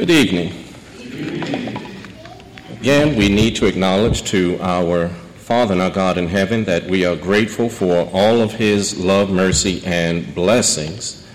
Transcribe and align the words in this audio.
Good 0.00 0.08
evening. 0.08 0.64
Again, 2.80 3.18
we 3.18 3.28
need 3.28 3.54
to 3.56 3.66
acknowledge 3.66 4.22
to 4.30 4.56
our 4.62 5.08
Father 5.08 5.74
and 5.74 5.82
our 5.82 5.90
God 5.90 6.16
in 6.16 6.26
heaven 6.26 6.64
that 6.64 6.86
we 6.86 7.04
are 7.04 7.14
grateful 7.14 7.68
for 7.68 8.08
all 8.10 8.40
of 8.40 8.52
His 8.52 8.98
love, 8.98 9.30
mercy, 9.30 9.82
and 9.84 10.34
blessings. 10.34 11.28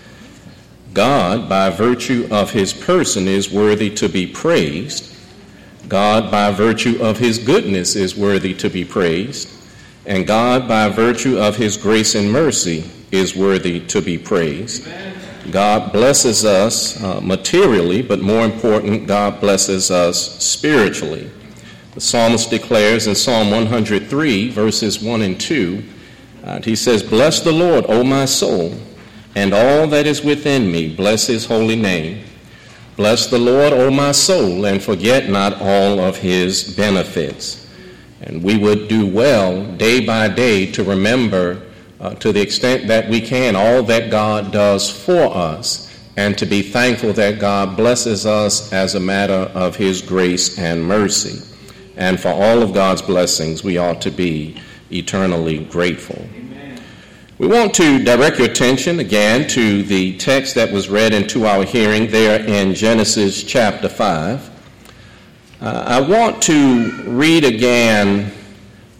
God, 0.94 1.48
by 1.48 1.70
virtue 1.70 2.26
of 2.32 2.50
His 2.50 2.72
person, 2.72 3.28
is 3.28 3.52
worthy 3.52 3.88
to 3.90 4.08
be 4.08 4.26
praised. 4.26 5.14
God, 5.86 6.28
by 6.28 6.50
virtue 6.50 7.00
of 7.00 7.18
His 7.18 7.38
goodness, 7.38 7.94
is 7.94 8.16
worthy 8.16 8.52
to 8.54 8.68
be 8.68 8.84
praised. 8.84 9.48
And 10.06 10.26
God, 10.26 10.66
by 10.66 10.88
virtue 10.88 11.38
of 11.38 11.54
His 11.54 11.76
grace 11.76 12.16
and 12.16 12.32
mercy, 12.32 12.90
is 13.12 13.36
worthy 13.36 13.78
to 13.86 14.02
be 14.02 14.18
praised. 14.18 14.88
Amen. 14.88 15.05
God 15.50 15.92
blesses 15.92 16.44
us 16.44 17.02
uh, 17.02 17.20
materially, 17.20 18.02
but 18.02 18.20
more 18.20 18.44
important, 18.44 19.06
God 19.06 19.40
blesses 19.40 19.90
us 19.90 20.42
spiritually. 20.44 21.30
The 21.94 22.00
psalmist 22.00 22.50
declares 22.50 23.06
in 23.06 23.14
Psalm 23.14 23.50
103, 23.50 24.50
verses 24.50 25.00
1 25.00 25.22
and 25.22 25.40
2, 25.40 25.82
uh, 26.44 26.60
he 26.62 26.76
says, 26.76 27.02
Bless 27.02 27.40
the 27.40 27.52
Lord, 27.52 27.86
O 27.88 28.04
my 28.04 28.24
soul, 28.24 28.74
and 29.34 29.52
all 29.52 29.86
that 29.88 30.06
is 30.06 30.22
within 30.22 30.70
me, 30.70 30.94
bless 30.94 31.26
his 31.26 31.46
holy 31.46 31.76
name. 31.76 32.24
Bless 32.96 33.26
the 33.26 33.38
Lord, 33.38 33.72
O 33.72 33.90
my 33.90 34.12
soul, 34.12 34.64
and 34.64 34.82
forget 34.82 35.28
not 35.28 35.60
all 35.60 36.00
of 36.00 36.16
his 36.16 36.74
benefits. 36.76 37.68
And 38.22 38.42
we 38.42 38.56
would 38.56 38.88
do 38.88 39.06
well 39.06 39.64
day 39.76 40.04
by 40.04 40.28
day 40.28 40.70
to 40.72 40.82
remember 40.82 41.65
uh, 42.00 42.14
to 42.16 42.32
the 42.32 42.40
extent 42.40 42.88
that 42.88 43.08
we 43.08 43.20
can, 43.20 43.56
all 43.56 43.82
that 43.84 44.10
God 44.10 44.52
does 44.52 44.90
for 44.90 45.34
us, 45.34 45.86
and 46.16 46.36
to 46.38 46.46
be 46.46 46.62
thankful 46.62 47.12
that 47.14 47.38
God 47.38 47.76
blesses 47.76 48.26
us 48.26 48.72
as 48.72 48.94
a 48.94 49.00
matter 49.00 49.50
of 49.54 49.76
His 49.76 50.02
grace 50.02 50.58
and 50.58 50.84
mercy. 50.84 51.42
And 51.96 52.20
for 52.20 52.28
all 52.28 52.62
of 52.62 52.74
God's 52.74 53.02
blessings, 53.02 53.64
we 53.64 53.78
ought 53.78 54.00
to 54.02 54.10
be 54.10 54.60
eternally 54.90 55.64
grateful. 55.64 56.26
Amen. 56.34 56.80
We 57.38 57.46
want 57.46 57.74
to 57.74 58.02
direct 58.02 58.38
your 58.38 58.50
attention 58.50 59.00
again 59.00 59.48
to 59.48 59.82
the 59.82 60.16
text 60.18 60.54
that 60.54 60.72
was 60.72 60.88
read 60.88 61.12
into 61.12 61.46
our 61.46 61.64
hearing 61.64 62.10
there 62.10 62.42
in 62.44 62.74
Genesis 62.74 63.42
chapter 63.42 63.88
5. 63.88 64.50
Uh, 65.60 65.84
I 65.86 66.00
want 66.00 66.42
to 66.44 66.90
read 67.04 67.44
again 67.44 68.30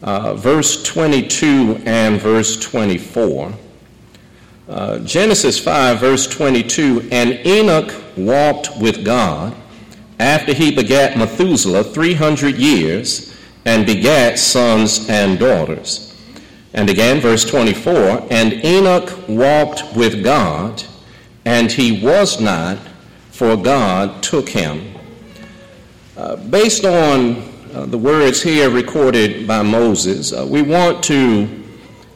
uh, 0.02 0.34
verse 0.34 0.82
22 0.82 1.82
and 1.86 2.20
verse 2.20 2.58
24. 2.58 3.52
Uh, 4.68 4.98
Genesis 5.00 5.58
5, 5.58 6.00
verse 6.00 6.26
22 6.26 7.08
And 7.12 7.34
Enoch 7.46 7.94
walked 8.16 8.70
with 8.80 9.04
God 9.04 9.54
after 10.18 10.52
he 10.52 10.74
begat 10.74 11.16
Methuselah 11.16 11.84
300 11.84 12.56
years 12.56 13.36
and 13.64 13.86
begat 13.86 14.38
sons 14.38 15.08
and 15.08 15.38
daughters. 15.38 16.06
And 16.74 16.90
again, 16.90 17.20
verse 17.20 17.44
24 17.44 18.26
And 18.30 18.64
Enoch 18.64 19.12
walked 19.28 19.96
with 19.96 20.22
God, 20.22 20.84
and 21.44 21.70
he 21.70 22.02
was 22.04 22.40
not, 22.40 22.78
for 23.30 23.56
God 23.56 24.22
took 24.22 24.48
him. 24.48 24.94
Uh, 26.16 26.36
based 26.36 26.84
on 26.84 27.42
the 27.84 27.98
words 27.98 28.42
here 28.42 28.70
recorded 28.70 29.46
by 29.46 29.60
Moses, 29.60 30.32
uh, 30.32 30.46
we 30.48 30.62
want 30.62 31.02
to 31.04 31.46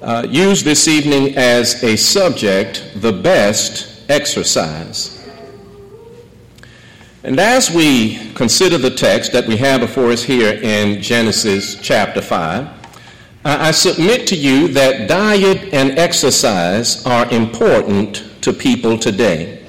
uh, 0.00 0.26
use 0.26 0.62
this 0.62 0.88
evening 0.88 1.36
as 1.36 1.84
a 1.84 1.96
subject 1.96 2.90
the 2.96 3.12
best 3.12 4.08
exercise. 4.08 5.28
And 7.22 7.38
as 7.38 7.70
we 7.70 8.32
consider 8.32 8.78
the 8.78 8.90
text 8.90 9.32
that 9.32 9.46
we 9.46 9.58
have 9.58 9.82
before 9.82 10.10
us 10.10 10.22
here 10.22 10.54
in 10.54 11.02
Genesis 11.02 11.78
chapter 11.82 12.22
5, 12.22 12.68
I 13.44 13.70
submit 13.70 14.26
to 14.28 14.36
you 14.36 14.68
that 14.68 15.08
diet 15.08 15.74
and 15.74 15.98
exercise 15.98 17.04
are 17.04 17.30
important 17.30 18.24
to 18.42 18.52
people 18.52 18.96
today. 18.96 19.59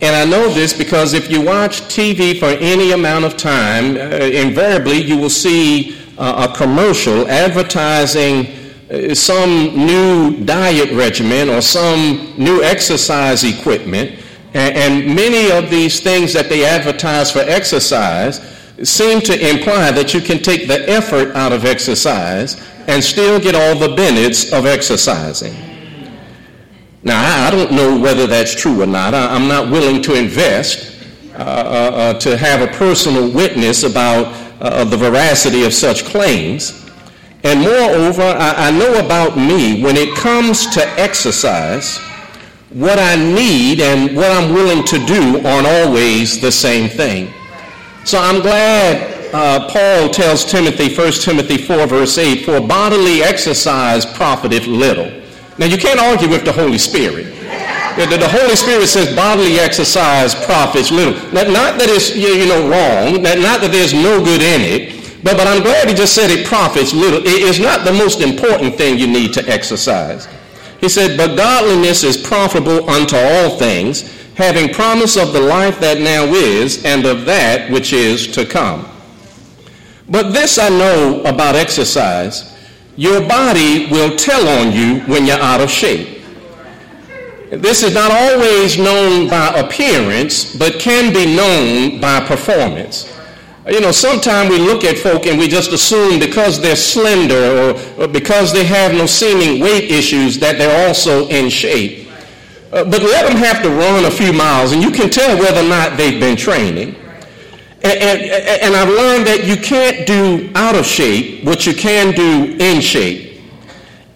And 0.00 0.14
I 0.14 0.24
know 0.24 0.48
this 0.48 0.72
because 0.72 1.12
if 1.12 1.28
you 1.30 1.40
watch 1.40 1.80
TV 1.82 2.38
for 2.38 2.46
any 2.46 2.92
amount 2.92 3.24
of 3.24 3.36
time, 3.36 3.96
uh, 3.96 4.26
invariably 4.26 5.02
you 5.02 5.16
will 5.16 5.30
see 5.30 5.98
uh, 6.16 6.48
a 6.48 6.56
commercial 6.56 7.26
advertising 7.28 8.46
uh, 8.90 9.12
some 9.12 9.74
new 9.74 10.44
diet 10.44 10.90
regimen 10.92 11.50
or 11.50 11.60
some 11.60 12.32
new 12.38 12.62
exercise 12.62 13.42
equipment. 13.42 14.24
And, 14.54 14.76
and 14.76 15.14
many 15.16 15.50
of 15.50 15.68
these 15.68 16.00
things 16.00 16.32
that 16.32 16.48
they 16.48 16.64
advertise 16.64 17.32
for 17.32 17.40
exercise 17.40 18.40
seem 18.84 19.20
to 19.22 19.50
imply 19.50 19.90
that 19.90 20.14
you 20.14 20.20
can 20.20 20.40
take 20.40 20.68
the 20.68 20.88
effort 20.88 21.34
out 21.34 21.52
of 21.52 21.64
exercise 21.64 22.64
and 22.86 23.02
still 23.02 23.40
get 23.40 23.56
all 23.56 23.76
the 23.76 23.94
benefits 23.96 24.52
of 24.52 24.64
exercising. 24.64 25.54
Now, 27.02 27.46
I 27.46 27.50
don't 27.50 27.70
know 27.72 27.96
whether 27.98 28.26
that's 28.26 28.54
true 28.54 28.82
or 28.82 28.86
not. 28.86 29.14
I, 29.14 29.36
am 29.36 29.46
not 29.46 29.70
willing 29.70 30.02
to 30.02 30.14
invest 30.14 30.96
uh, 31.34 31.36
uh, 31.36 31.42
uh, 31.44 32.14
to 32.18 32.36
have 32.36 32.60
a 32.60 32.66
personal 32.76 33.30
witness 33.30 33.84
about 33.84 34.26
uh, 34.60 34.82
the 34.84 34.96
veracity 34.96 35.62
of 35.62 35.72
such 35.72 36.04
claims. 36.04 36.90
And 37.44 37.60
moreover, 37.60 38.22
I, 38.22 38.68
I 38.68 38.70
know 38.72 38.98
about 39.04 39.36
me 39.38 39.80
when 39.80 39.96
it 39.96 40.16
comes 40.16 40.66
to 40.74 40.84
exercise, 40.98 41.98
what 42.70 42.98
I 42.98 43.14
need 43.14 43.80
and 43.80 44.16
what 44.16 44.32
I'm 44.32 44.52
willing 44.52 44.84
to 44.84 44.98
do 45.06 45.46
aren't 45.46 45.68
always 45.68 46.40
the 46.40 46.50
same 46.50 46.90
thing. 46.90 47.32
So 48.04 48.18
I'm 48.18 48.42
glad 48.42 49.32
uh, 49.32 49.68
Paul 49.68 50.10
tells 50.10 50.44
Timothy, 50.44 50.92
1 50.92 51.12
Timothy 51.12 51.58
4, 51.58 51.86
verse 51.86 52.18
8, 52.18 52.44
for 52.44 52.60
bodily 52.60 53.22
exercise 53.22 54.04
profiteth 54.04 54.66
little 54.66 55.12
now, 55.58 55.66
you 55.66 55.76
can't 55.76 55.98
argue 55.98 56.28
with 56.28 56.44
the 56.44 56.52
Holy 56.52 56.78
Spirit. 56.78 57.34
The, 57.96 58.28
Holy 58.30 58.54
Spirit 58.54 58.86
says 58.86 59.14
bodily 59.14 59.58
exercise 59.58 60.32
profits 60.32 60.92
little. 60.92 61.14
Not, 61.32 61.48
not 61.48 61.78
that 61.80 61.88
it's 61.90 62.14
you 62.14 62.46
know 62.46 62.70
wrong, 62.70 63.22
not, 63.22 63.38
not 63.38 63.60
that 63.60 63.72
there's 63.72 63.92
no 63.92 64.22
good 64.22 64.40
in 64.40 64.60
it, 64.62 65.22
but, 65.24 65.36
but 65.36 65.48
I'm 65.48 65.64
glad 65.64 65.88
he 65.88 65.94
just 65.94 66.14
said 66.14 66.30
it 66.30 66.46
profits 66.46 66.94
little. 66.94 67.18
It 67.18 67.42
is 67.42 67.58
not 67.58 67.84
the 67.84 67.92
most 67.92 68.20
important 68.20 68.76
thing 68.76 68.98
you 68.98 69.08
need 69.08 69.32
to 69.34 69.48
exercise. 69.48 70.28
He 70.80 70.88
said, 70.88 71.16
But 71.16 71.34
godliness 71.34 72.04
is 72.04 72.16
profitable 72.16 72.88
unto 72.88 73.16
all 73.16 73.58
things, 73.58 74.14
having 74.34 74.72
promise 74.72 75.16
of 75.16 75.32
the 75.32 75.40
life 75.40 75.80
that 75.80 75.98
now 75.98 76.24
is, 76.26 76.84
and 76.84 77.04
of 77.04 77.24
that 77.24 77.68
which 77.68 77.92
is 77.92 78.28
to 78.28 78.46
come. 78.46 78.86
But 80.08 80.30
this 80.30 80.56
I 80.56 80.68
know 80.68 81.20
about 81.22 81.56
exercise 81.56 82.54
your 82.98 83.20
body 83.28 83.86
will 83.92 84.16
tell 84.16 84.48
on 84.58 84.72
you 84.72 84.98
when 85.02 85.24
you're 85.24 85.38
out 85.38 85.60
of 85.60 85.70
shape. 85.70 86.20
This 87.48 87.84
is 87.84 87.94
not 87.94 88.10
always 88.10 88.76
known 88.76 89.28
by 89.28 89.50
appearance, 89.54 90.56
but 90.56 90.80
can 90.80 91.12
be 91.12 91.24
known 91.36 92.00
by 92.00 92.18
performance. 92.26 93.16
You 93.68 93.80
know, 93.80 93.92
sometimes 93.92 94.50
we 94.50 94.58
look 94.58 94.82
at 94.82 94.98
folk 94.98 95.26
and 95.26 95.38
we 95.38 95.46
just 95.46 95.70
assume 95.70 96.18
because 96.18 96.60
they're 96.60 96.74
slender 96.74 97.78
or, 98.00 98.08
because 98.08 98.52
they 98.52 98.64
have 98.64 98.92
no 98.92 99.06
seeming 99.06 99.60
weight 99.62 99.92
issues 99.92 100.40
that 100.40 100.58
they're 100.58 100.88
also 100.88 101.28
in 101.28 101.48
shape. 101.48 102.10
Uh, 102.72 102.82
but 102.82 103.00
let 103.00 103.28
them 103.28 103.36
have 103.36 103.62
to 103.62 103.70
run 103.70 104.06
a 104.06 104.10
few 104.10 104.32
miles 104.32 104.72
and 104.72 104.82
you 104.82 104.90
can 104.90 105.08
tell 105.08 105.38
whether 105.38 105.60
or 105.60 105.68
not 105.68 105.96
they've 105.96 106.18
been 106.18 106.36
training. 106.36 106.96
And, 107.84 107.92
and, 108.00 108.62
and, 108.62 108.74
I've 108.74 108.88
learned 108.88 109.26
that 109.28 109.46
you 109.46 109.56
can't 109.56 110.04
do 110.04 110.50
out 110.56 110.74
of 110.74 110.84
shape 110.84 111.44
what 111.44 111.64
you 111.64 111.72
can 111.72 112.12
do 112.12 112.56
in 112.58 112.80
shape. 112.80 113.40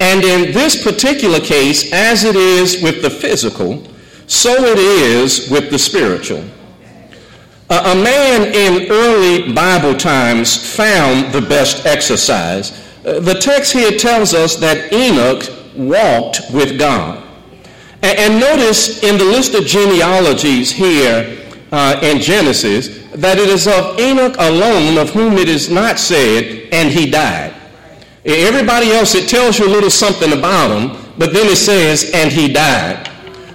And 0.00 0.24
in 0.24 0.52
this 0.52 0.82
particular 0.82 1.38
case, 1.38 1.92
as 1.92 2.24
it 2.24 2.34
is 2.34 2.82
with 2.82 3.02
the 3.02 3.10
physical, 3.10 3.86
so 4.26 4.52
it 4.64 4.78
is 4.78 5.48
with 5.48 5.70
the 5.70 5.78
spiritual. 5.78 6.42
a 7.70 7.94
man 7.94 8.52
in 8.52 8.90
early 8.90 9.52
Bible 9.52 9.94
times 9.94 10.74
found 10.74 11.32
the 11.32 11.40
best 11.40 11.86
exercise. 11.86 12.72
Uh, 13.04 13.20
the 13.20 13.34
text 13.34 13.72
here 13.72 13.92
tells 13.92 14.34
us 14.34 14.56
that 14.56 14.92
Enoch 14.92 15.44
walked 15.76 16.40
with 16.52 16.80
God. 16.80 17.22
And, 18.02 18.18
and 18.18 18.40
notice 18.40 19.04
in 19.04 19.18
the 19.18 19.24
list 19.24 19.54
of 19.54 19.66
genealogies 19.66 20.72
here 20.72 21.38
uh, 21.70 22.00
in 22.02 22.20
Genesis, 22.20 23.01
that 23.14 23.38
it 23.38 23.48
is 23.48 23.66
of 23.66 23.98
Enoch 24.00 24.36
alone 24.38 24.98
of 24.98 25.10
whom 25.10 25.34
it 25.34 25.48
is 25.48 25.70
not 25.70 25.98
said, 25.98 26.68
and 26.72 26.90
he 26.90 27.10
died. 27.10 27.54
Everybody 28.24 28.90
else, 28.92 29.14
it 29.14 29.28
tells 29.28 29.58
you 29.58 29.66
a 29.66 29.68
little 29.68 29.90
something 29.90 30.32
about 30.32 30.70
him, 30.70 30.96
but 31.18 31.32
then 31.32 31.46
it 31.46 31.56
says, 31.56 32.10
and 32.14 32.30
he 32.32 32.52
died. 32.52 33.10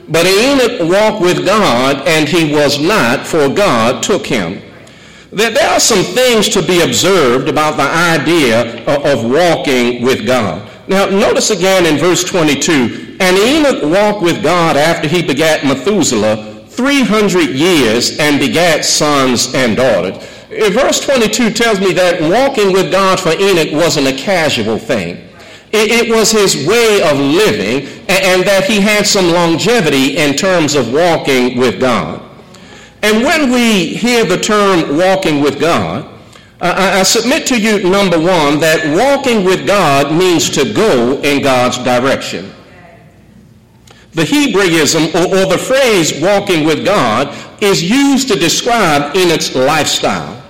But 0.10 0.26
Enoch 0.26 0.90
walked 0.90 1.22
with 1.22 1.46
God, 1.46 2.08
and 2.08 2.30
he 2.30 2.54
was 2.54 2.80
not, 2.80 3.26
for 3.26 3.50
God 3.50 4.04
took 4.04 4.26
him. 4.26 4.62
There 5.32 5.70
are 5.70 5.80
some 5.80 6.04
things 6.04 6.48
to 6.50 6.62
be 6.62 6.82
observed 6.82 7.50
about 7.50 7.78
the 7.78 7.84
idea 7.84 8.86
of 8.86 9.26
walking 9.26 10.02
with 10.02 10.26
God. 10.26 10.70
Now, 10.88 11.06
notice 11.08 11.50
again 11.50 11.86
in 11.86 11.98
verse 11.98 12.24
22, 12.24 13.18
and 13.20 13.38
Enoch 13.38 13.84
walked 13.84 14.22
with 14.22 14.42
God 14.42 14.78
after 14.78 15.08
he 15.08 15.22
begat 15.22 15.66
Methuselah 15.66 16.57
300 16.78 17.50
years 17.50 18.18
and 18.20 18.40
begat 18.40 18.86
sons 18.86 19.54
and 19.54 19.76
daughters. 19.76 20.16
Eh, 20.52 20.70
verse 20.70 21.02
22 21.02 21.50
tells 21.52 21.80
me 21.80 21.92
that 21.94 22.22
walking 22.22 22.72
with 22.72 22.92
God 22.92 23.20
for 23.20 23.32
Enoch 23.32 23.74
wasn't 23.74 24.08
a 24.08 24.14
casual 24.14 24.78
thing. 24.78 25.24
It, 25.74 26.10
was 26.10 26.32
his 26.32 26.66
way 26.66 27.02
of 27.04 27.20
living 27.20 27.88
and 28.08 28.44
that 28.48 28.64
he 28.66 28.80
had 28.80 29.06
some 29.06 29.32
longevity 29.32 30.18
in 30.18 30.36
terms 30.36 30.76
of 30.76 30.94
walking 30.94 31.58
with 31.58 31.80
God. 31.80 32.22
And 33.04 33.24
when 33.24 33.52
we 33.52 33.94
hear 33.96 34.24
the 34.24 34.38
term 34.38 34.98
walking 34.98 35.42
with 35.42 35.60
God, 35.60 36.10
I, 36.60 37.04
submit 37.04 37.46
to 37.48 37.62
you, 37.62 37.88
number 37.88 38.18
one, 38.18 38.60
that 38.62 38.96
walking 38.98 39.44
with 39.44 39.68
God 39.68 40.12
means 40.12 40.50
to 40.52 40.74
go 40.74 41.20
in 41.22 41.44
God's 41.44 41.78
direction. 41.78 42.52
The 44.18 44.26
Hebraism 44.26 45.14
or, 45.14 45.28
or 45.28 45.46
the 45.46 45.60
phrase 45.60 46.20
walking 46.20 46.66
with 46.66 46.84
God 46.84 47.38
is 47.62 47.84
used 47.84 48.28
to 48.30 48.36
describe 48.36 49.16
Enoch's 49.16 49.56
lifestyle. 49.56 50.44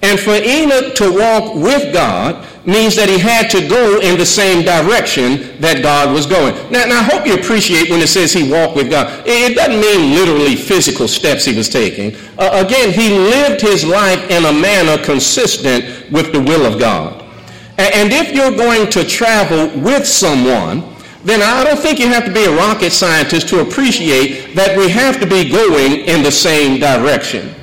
And 0.00 0.18
for 0.18 0.32
Enoch 0.32 0.94
to 0.94 1.12
walk 1.12 1.54
with 1.54 1.92
God 1.92 2.48
means 2.66 2.96
that 2.96 3.10
he 3.10 3.18
had 3.18 3.50
to 3.50 3.68
go 3.68 4.00
in 4.00 4.16
the 4.16 4.24
same 4.24 4.64
direction 4.64 5.60
that 5.60 5.82
God 5.82 6.14
was 6.14 6.24
going. 6.24 6.54
Now, 6.72 6.86
now 6.86 7.00
I 7.00 7.02
hope 7.02 7.26
you 7.26 7.34
appreciate 7.34 7.90
when 7.90 8.00
it 8.00 8.08
says 8.08 8.32
he 8.32 8.50
walked 8.50 8.76
with 8.76 8.88
God. 8.88 9.24
It 9.26 9.56
doesn't 9.56 9.78
mean 9.78 10.14
literally 10.14 10.56
physical 10.56 11.06
steps 11.06 11.44
he 11.44 11.54
was 11.54 11.68
taking. 11.68 12.16
Uh, 12.38 12.64
again, 12.64 12.94
he 12.94 13.10
lived 13.10 13.60
his 13.60 13.84
life 13.84 14.22
in 14.30 14.46
a 14.46 14.52
manner 14.54 14.96
consistent 15.04 16.10
with 16.10 16.32
the 16.32 16.40
will 16.40 16.64
of 16.64 16.80
God. 16.80 17.20
And 17.76 18.10
if 18.10 18.32
you're 18.34 18.56
going 18.56 18.88
to 18.88 19.04
travel 19.04 19.68
with 19.82 20.06
someone, 20.06 20.91
then 21.24 21.40
I 21.40 21.64
don't 21.64 21.78
think 21.78 21.98
you 21.98 22.08
have 22.08 22.24
to 22.24 22.32
be 22.32 22.44
a 22.44 22.56
rocket 22.56 22.90
scientist 22.90 23.48
to 23.48 23.60
appreciate 23.60 24.54
that 24.54 24.76
we 24.76 24.88
have 24.88 25.20
to 25.20 25.26
be 25.26 25.48
going 25.48 26.00
in 26.06 26.22
the 26.22 26.32
same 26.32 26.80
direction. 26.80 27.54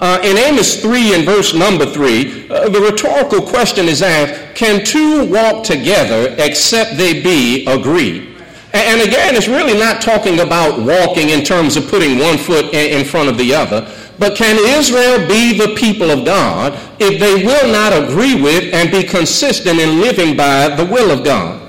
Uh, 0.00 0.20
in 0.24 0.36
Amos 0.36 0.82
3 0.82 1.14
and 1.14 1.24
verse 1.24 1.54
number 1.54 1.86
3, 1.86 2.48
uh, 2.50 2.68
the 2.68 2.80
rhetorical 2.80 3.40
question 3.40 3.86
is 3.86 4.02
asked, 4.02 4.56
can 4.56 4.84
two 4.84 5.24
walk 5.30 5.64
together 5.64 6.34
except 6.38 6.96
they 6.96 7.22
be 7.22 7.64
agreed? 7.66 8.34
And, 8.72 9.00
again, 9.00 9.36
it's 9.36 9.46
really 9.46 9.78
not 9.78 10.02
talking 10.02 10.40
about 10.40 10.80
walking 10.80 11.28
in 11.28 11.44
terms 11.44 11.76
of 11.76 11.86
putting 11.86 12.18
one 12.18 12.36
foot 12.36 12.74
in 12.74 13.06
front 13.06 13.28
of 13.28 13.38
the 13.38 13.54
other, 13.54 13.88
but 14.18 14.36
can 14.36 14.58
Israel 14.78 15.26
be 15.28 15.56
the 15.56 15.76
people 15.76 16.10
of 16.10 16.24
God 16.24 16.76
if 16.98 17.20
they 17.20 17.46
will 17.46 17.70
not 17.70 17.92
agree 17.92 18.34
with 18.34 18.74
and 18.74 18.90
be 18.90 19.04
consistent 19.04 19.78
in 19.78 20.00
living 20.00 20.36
by 20.36 20.68
the 20.68 20.84
will 20.84 21.12
of 21.12 21.24
God? 21.24 21.63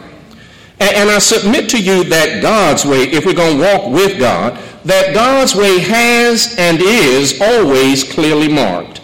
And, 0.80 1.10
I 1.10 1.19
submit 1.19 1.69
to 1.69 1.81
you 1.81 2.04
that 2.06 2.42
God's 2.42 2.86
way, 2.86 3.04
if 3.04 3.25
we're 3.25 3.33
going 3.33 3.57
to 3.57 3.63
walk 3.63 3.92
with 3.92 4.19
God, 4.19 4.60
that 4.83 5.13
God's 5.13 5.56
way 5.56 5.80
has 5.80 6.56
and 6.57 6.80
is 6.81 7.42
always 7.42 8.04
clearly 8.04 8.50
marked. 8.50 9.01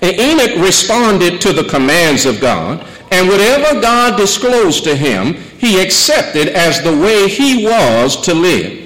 And 0.00 0.18
Enoch 0.18 0.56
responded 0.64 1.40
to 1.40 1.52
the 1.52 1.64
commands 1.64 2.26
of 2.26 2.40
God, 2.40 2.86
and 3.10 3.28
whatever 3.28 3.80
God 3.80 4.16
disclosed 4.16 4.84
to 4.84 4.94
him, 4.94 5.34
he 5.58 5.80
accepted 5.80 6.48
as 6.48 6.82
the 6.82 6.96
way 6.96 7.28
he 7.28 7.64
was 7.64 8.20
to 8.22 8.34
live. 8.34 8.80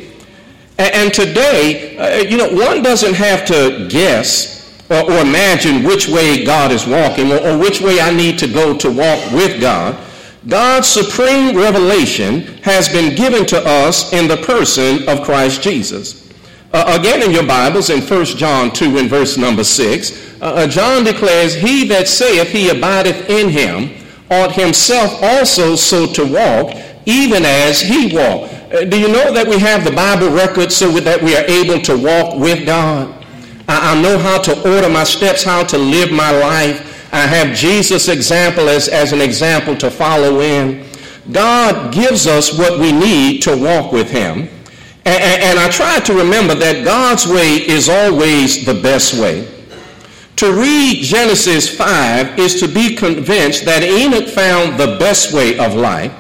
And, 0.79 1.13
today, 1.13 1.97
uh, 1.99 2.23
you 2.23 2.37
know, 2.37 2.49
one 2.49 2.83
doesn't 2.83 3.15
have 3.15 3.45
to 3.47 3.87
guess 3.91 4.59
or, 4.91 5.21
imagine 5.21 5.83
which 5.83 6.09
way 6.09 6.45
God 6.45 6.73
is 6.73 6.87
walking 6.87 7.31
or 7.31 7.59
which 7.59 7.81
way 7.81 8.01
I 8.01 8.11
need 8.11 8.39
to 8.39 8.47
go 8.47 8.77
to 8.79 8.91
walk 8.91 9.33
with 9.33 9.61
God. 9.61 9.97
God's 10.47 10.87
supreme 10.87 11.57
revelation 11.57 12.43
has 12.63 12.89
been 12.89 13.17
given 13.17 13.45
to 13.47 13.59
us 13.59 14.13
in 14.13 14.29
the 14.29 14.37
person 14.37 15.09
of 15.09 15.25
Christ 15.25 15.63
Jesus. 15.63 16.33
Uh, 16.73 16.99
again 16.99 17.23
in 17.23 17.33
your 17.33 17.47
Bibles 17.47 17.91
in 17.91 18.01
1 18.01 18.25
John 18.25 18.71
2 18.71 18.99
and 18.99 19.11
verse 19.11 19.37
number 19.37 19.65
6, 19.65 20.41
uh, 20.41 20.45
uh, 20.45 20.67
John 20.69 21.03
declares, 21.03 21.55
He 21.55 21.89
that 21.89 22.07
saith 22.07 22.49
he 22.49 22.69
abideth 22.69 23.29
in 23.29 23.49
him 23.49 23.91
ought 24.31 24.53
himself 24.53 25.21
also 25.23 25.75
so 25.75 26.07
to 26.07 26.25
walk, 26.25 26.77
even 27.07 27.45
as 27.45 27.81
he 27.81 28.15
walked. 28.15 28.55
Uh, 28.73 28.85
do 28.85 29.01
you 29.01 29.09
know 29.09 29.33
that 29.33 29.49
we 29.49 29.59
have 29.59 29.83
the 29.83 29.91
Bible 29.91 30.31
record 30.31 30.71
so 30.71 30.91
that 31.01 31.23
we 31.23 31.37
are 31.37 31.45
able 31.47 31.81
to 31.83 31.97
walk 31.97 32.39
with 32.39 32.65
God? 32.65 33.13
I, 33.67 33.95
I 33.95 34.03
know 34.03 34.19
how 34.19 34.39
to 34.43 34.75
order 34.75 34.89
my 34.89 35.05
steps, 35.05 35.43
how 35.43 35.65
to 35.65 35.79
live 35.79 36.13
my 36.13 36.31
life. 36.31 36.88
I 37.13 37.27
have 37.27 37.57
Jesus' 37.57 38.09
example 38.09 38.69
as, 38.69 38.89
as 38.89 39.13
an 39.13 39.21
example 39.21 39.77
to 39.77 39.91
follow 39.91 40.41
in. 40.41 40.85
God 41.33 41.93
gives 41.93 42.27
us 42.27 42.57
what 42.57 42.79
we 42.79 42.93
need 42.93 43.43
to 43.43 43.57
walk 43.57 43.93
with 43.93 44.11
him. 44.11 44.49
And, 45.05 45.23
and, 45.23 45.43
and 45.43 45.59
I 45.59 45.71
try 45.71 46.01
to 46.01 46.15
remember 46.15 46.55
that 46.55 46.85
God's 46.85 47.27
way 47.27 47.57
is 47.67 47.89
always 47.89 48.67
the 48.67 48.75
best 48.75 49.15
way. 49.15 49.49
To 50.37 50.53
read 50.53 51.03
Genesis 51.03 51.75
5 51.75 52.39
is 52.39 52.61
to 52.61 52.69
be 52.69 52.95
convinced 52.95 53.65
that 53.65 53.83
Enoch 53.83 54.29
found 54.29 54.79
the 54.79 54.99
best 54.99 55.33
way 55.33 55.59
of 55.59 55.75
life, 55.75 56.13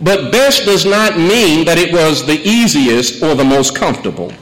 but 0.00 0.32
best 0.32 0.64
does 0.64 0.86
not 0.86 1.18
mean 1.18 1.66
that 1.66 1.78
it 1.78 1.92
was 1.92 2.24
the 2.24 2.40
easiest 2.48 3.22
or 3.22 3.34
the 3.34 3.44
most 3.44 3.76
comfortable. 3.76 4.32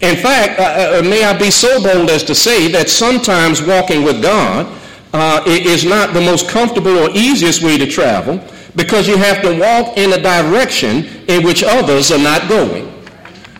In 0.00 0.16
fact, 0.16 0.60
uh, 0.60 1.00
uh 1.00 1.02
may 1.02 1.24
I 1.24 1.36
be 1.36 1.50
so 1.50 1.82
bold 1.82 2.08
as 2.08 2.22
to 2.24 2.34
say 2.34 2.68
that 2.68 2.88
sometimes 2.88 3.60
walking 3.60 4.02
with 4.02 4.22
God 4.22 4.66
uh, 5.14 5.42
is 5.46 5.84
not 5.84 6.12
the 6.12 6.20
most 6.20 6.48
comfortable 6.48 6.98
or 6.98 7.08
easiest 7.14 7.62
way 7.62 7.78
to 7.78 7.86
travel 7.86 8.42
because 8.74 9.06
you 9.06 9.16
have 9.16 9.40
to 9.42 9.56
walk 9.58 9.96
in 9.96 10.12
a 10.12 10.20
direction 10.20 11.04
in 11.28 11.44
which 11.44 11.62
others 11.62 12.10
are 12.10 12.18
not 12.18 12.48
going. 12.48 12.90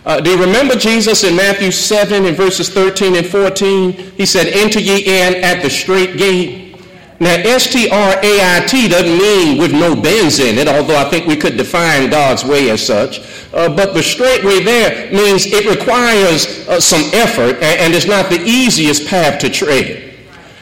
Uh, 0.05 0.21
do 0.21 0.31
you 0.31 0.45
remember 0.45 0.75
Jesus 0.75 1.23
in 1.23 1.37
Matthew 1.37 1.71
7 1.71 2.27
in 2.27 2.35
verses 2.35 2.69
13 2.69 3.15
and 3.15 3.27
14? 3.27 3.93
He 3.93 4.27
said, 4.27 4.49
Enter 4.49 4.81
ye 4.81 5.05
in 5.05 5.43
at 5.43 5.63
the 5.63 5.71
straight 5.71 6.19
gate. 6.19 6.77
Now, 7.21 7.37
S-T-R-A-I-T 7.37 8.89
doesn't 8.89 9.19
mean 9.19 9.57
with 9.57 9.73
no 9.73 9.95
bends 9.95 10.41
in 10.41 10.59
it, 10.59 10.67
although 10.67 10.97
I 10.97 11.09
think 11.09 11.27
we 11.27 11.37
could 11.37 11.57
define 11.57 12.11
God's 12.11 12.45
way 12.45 12.69
as 12.71 12.85
such. 12.85 13.21
Uh, 13.55 13.75
but 13.75 13.95
the 13.95 14.03
straight 14.03 14.43
way 14.43 14.63
there 14.63 15.13
means 15.13 15.47
it 15.47 15.65
requires 15.65 16.69
uh, 16.69 16.81
some 16.81 17.03
effort 17.15 17.55
and, 17.63 17.81
and 17.81 17.95
it's 17.95 18.07
not 18.07 18.29
the 18.29 18.43
easiest 18.43 19.07
path 19.07 19.41
to 19.41 19.49
tread. 19.49 20.14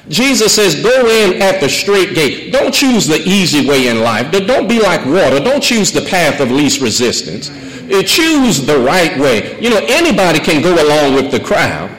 Jesus 0.08 0.54
says, 0.54 0.82
go 0.82 1.06
in 1.06 1.40
at 1.40 1.60
the 1.60 1.68
straight 1.68 2.14
gate. 2.14 2.52
Don't 2.52 2.74
choose 2.74 3.06
the 3.06 3.22
easy 3.24 3.68
way 3.68 3.86
in 3.86 4.00
life. 4.00 4.32
Don't 4.32 4.68
be 4.68 4.80
like 4.80 5.06
water. 5.06 5.38
Don't 5.38 5.62
choose 5.62 5.92
the 5.92 6.02
path 6.02 6.40
of 6.40 6.50
least 6.50 6.80
resistance. 6.80 7.50
Uh, 7.50 8.02
choose 8.02 8.66
the 8.66 8.78
right 8.78 9.16
way. 9.18 9.60
You 9.60 9.70
know, 9.70 9.80
anybody 9.88 10.40
can 10.40 10.62
go 10.62 10.74
along 10.74 11.14
with 11.14 11.30
the 11.30 11.38
crowd. 11.38 11.90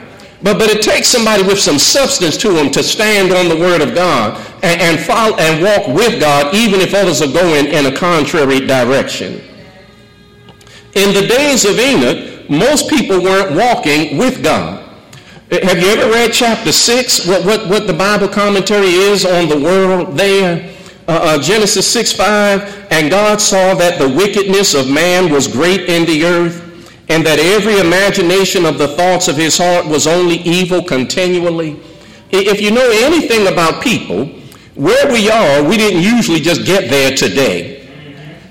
But, 0.42 0.58
but 0.58 0.68
it 0.68 0.82
takes 0.82 1.08
somebody 1.08 1.42
with 1.42 1.58
some 1.58 1.78
substance 1.78 2.36
to 2.38 2.52
them 2.52 2.70
to 2.72 2.82
stand 2.82 3.32
on 3.32 3.48
the 3.48 3.56
word 3.56 3.80
of 3.80 3.94
God 3.94 4.36
and, 4.62 4.80
and 4.80 5.00
follow 5.00 5.36
and 5.38 5.64
walk 5.64 5.88
with 5.88 6.20
God, 6.20 6.54
even 6.54 6.80
if 6.80 6.92
others 6.92 7.22
are 7.22 7.32
going 7.32 7.66
in 7.66 7.86
a 7.86 7.96
contrary 7.96 8.60
direction. 8.60 9.40
In 10.94 11.14
the 11.14 11.26
days 11.26 11.64
of 11.64 11.78
Enoch, 11.78 12.50
most 12.50 12.90
people 12.90 13.22
weren't 13.22 13.56
walking 13.56 14.18
with 14.18 14.42
God. 14.42 14.83
Have 15.62 15.78
you 15.78 15.86
ever 15.86 16.10
read 16.10 16.32
chapter 16.32 16.72
6, 16.72 17.28
what, 17.28 17.44
what, 17.44 17.68
what 17.68 17.86
the 17.86 17.92
Bible 17.92 18.26
commentary 18.26 18.88
is 18.88 19.24
on 19.24 19.48
the 19.48 19.56
world 19.56 20.16
there? 20.16 20.74
Uh, 21.06 21.12
uh, 21.22 21.38
Genesis 21.40 21.86
6 21.92 22.12
5, 22.12 22.88
and 22.90 23.08
God 23.08 23.40
saw 23.40 23.72
that 23.74 24.00
the 24.00 24.08
wickedness 24.08 24.74
of 24.74 24.90
man 24.90 25.30
was 25.30 25.46
great 25.46 25.82
in 25.82 26.06
the 26.06 26.24
earth, 26.24 26.60
and 27.08 27.24
that 27.24 27.38
every 27.38 27.78
imagination 27.78 28.64
of 28.64 28.78
the 28.78 28.88
thoughts 28.88 29.28
of 29.28 29.36
his 29.36 29.56
heart 29.56 29.86
was 29.86 30.08
only 30.08 30.38
evil 30.38 30.82
continually. 30.82 31.78
If 32.30 32.60
you 32.60 32.72
know 32.72 32.90
anything 32.90 33.46
about 33.46 33.80
people, 33.80 34.26
where 34.74 35.12
we 35.12 35.30
are, 35.30 35.62
we 35.62 35.76
didn't 35.76 36.02
usually 36.02 36.40
just 36.40 36.64
get 36.64 36.90
there 36.90 37.14
today. 37.14 37.86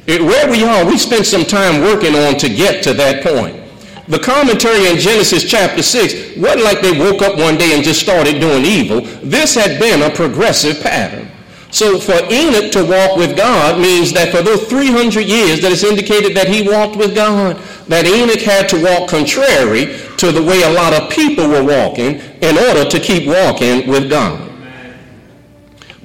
Where 0.07 0.49
we 0.49 0.63
are, 0.63 0.85
we 0.85 0.97
spent 0.97 1.25
some 1.25 1.43
time 1.43 1.81
working 1.81 2.15
on 2.15 2.37
to 2.37 2.47
get 2.47 2.81
to 2.83 2.93
that 2.93 3.23
point. 3.23 3.62
The 4.07 4.19
commentary 4.19 4.87
in 4.87 4.97
Genesis 4.97 5.49
chapter 5.49 5.81
6 5.81 6.37
wasn't 6.37 6.63
like 6.63 6.81
they 6.81 6.97
woke 6.97 7.21
up 7.21 7.37
one 7.37 7.57
day 7.57 7.73
and 7.73 7.83
just 7.83 8.01
started 8.01 8.41
doing 8.41 8.65
evil. 8.65 9.01
This 9.23 9.55
had 9.55 9.79
been 9.79 10.01
a 10.01 10.13
progressive 10.13 10.81
pattern. 10.81 11.29
So 11.71 11.97
for 11.97 12.13
Enoch 12.31 12.71
to 12.73 12.85
walk 12.85 13.17
with 13.17 13.35
God 13.35 13.79
means 13.79 14.11
that 14.13 14.29
for 14.31 14.43
those 14.43 14.67
300 14.67 15.21
years 15.21 15.61
that 15.61 15.71
it's 15.71 15.83
indicated 15.83 16.35
that 16.35 16.47
he 16.47 16.67
walked 16.67 16.97
with 16.97 17.15
God, 17.15 17.57
that 17.87 18.05
Enoch 18.05 18.41
had 18.41 18.69
to 18.69 18.83
walk 18.83 19.09
contrary 19.09 19.97
to 20.17 20.31
the 20.31 20.43
way 20.43 20.61
a 20.63 20.69
lot 20.69 20.93
of 20.93 21.09
people 21.09 21.47
were 21.47 21.63
walking 21.63 22.19
in 22.41 22.57
order 22.57 22.87
to 22.87 22.99
keep 22.99 23.25
walking 23.27 23.89
with 23.89 24.09
God. 24.09 24.51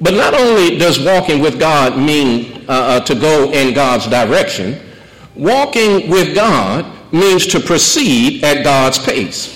But 0.01 0.13
not 0.13 0.33
only 0.33 0.77
does 0.77 0.99
walking 0.99 1.41
with 1.41 1.59
God 1.59 1.97
mean 1.97 2.65
uh, 2.69 2.71
uh, 2.71 2.99
to 3.01 3.13
go 3.13 3.51
in 3.51 3.73
God's 3.73 4.07
direction, 4.07 4.79
walking 5.35 6.09
with 6.09 6.33
God 6.33 6.98
means 7.11 7.47
to 7.47 7.59
proceed 7.59 8.43
at 8.43 8.63
God's 8.63 8.99
pace. 8.99 9.55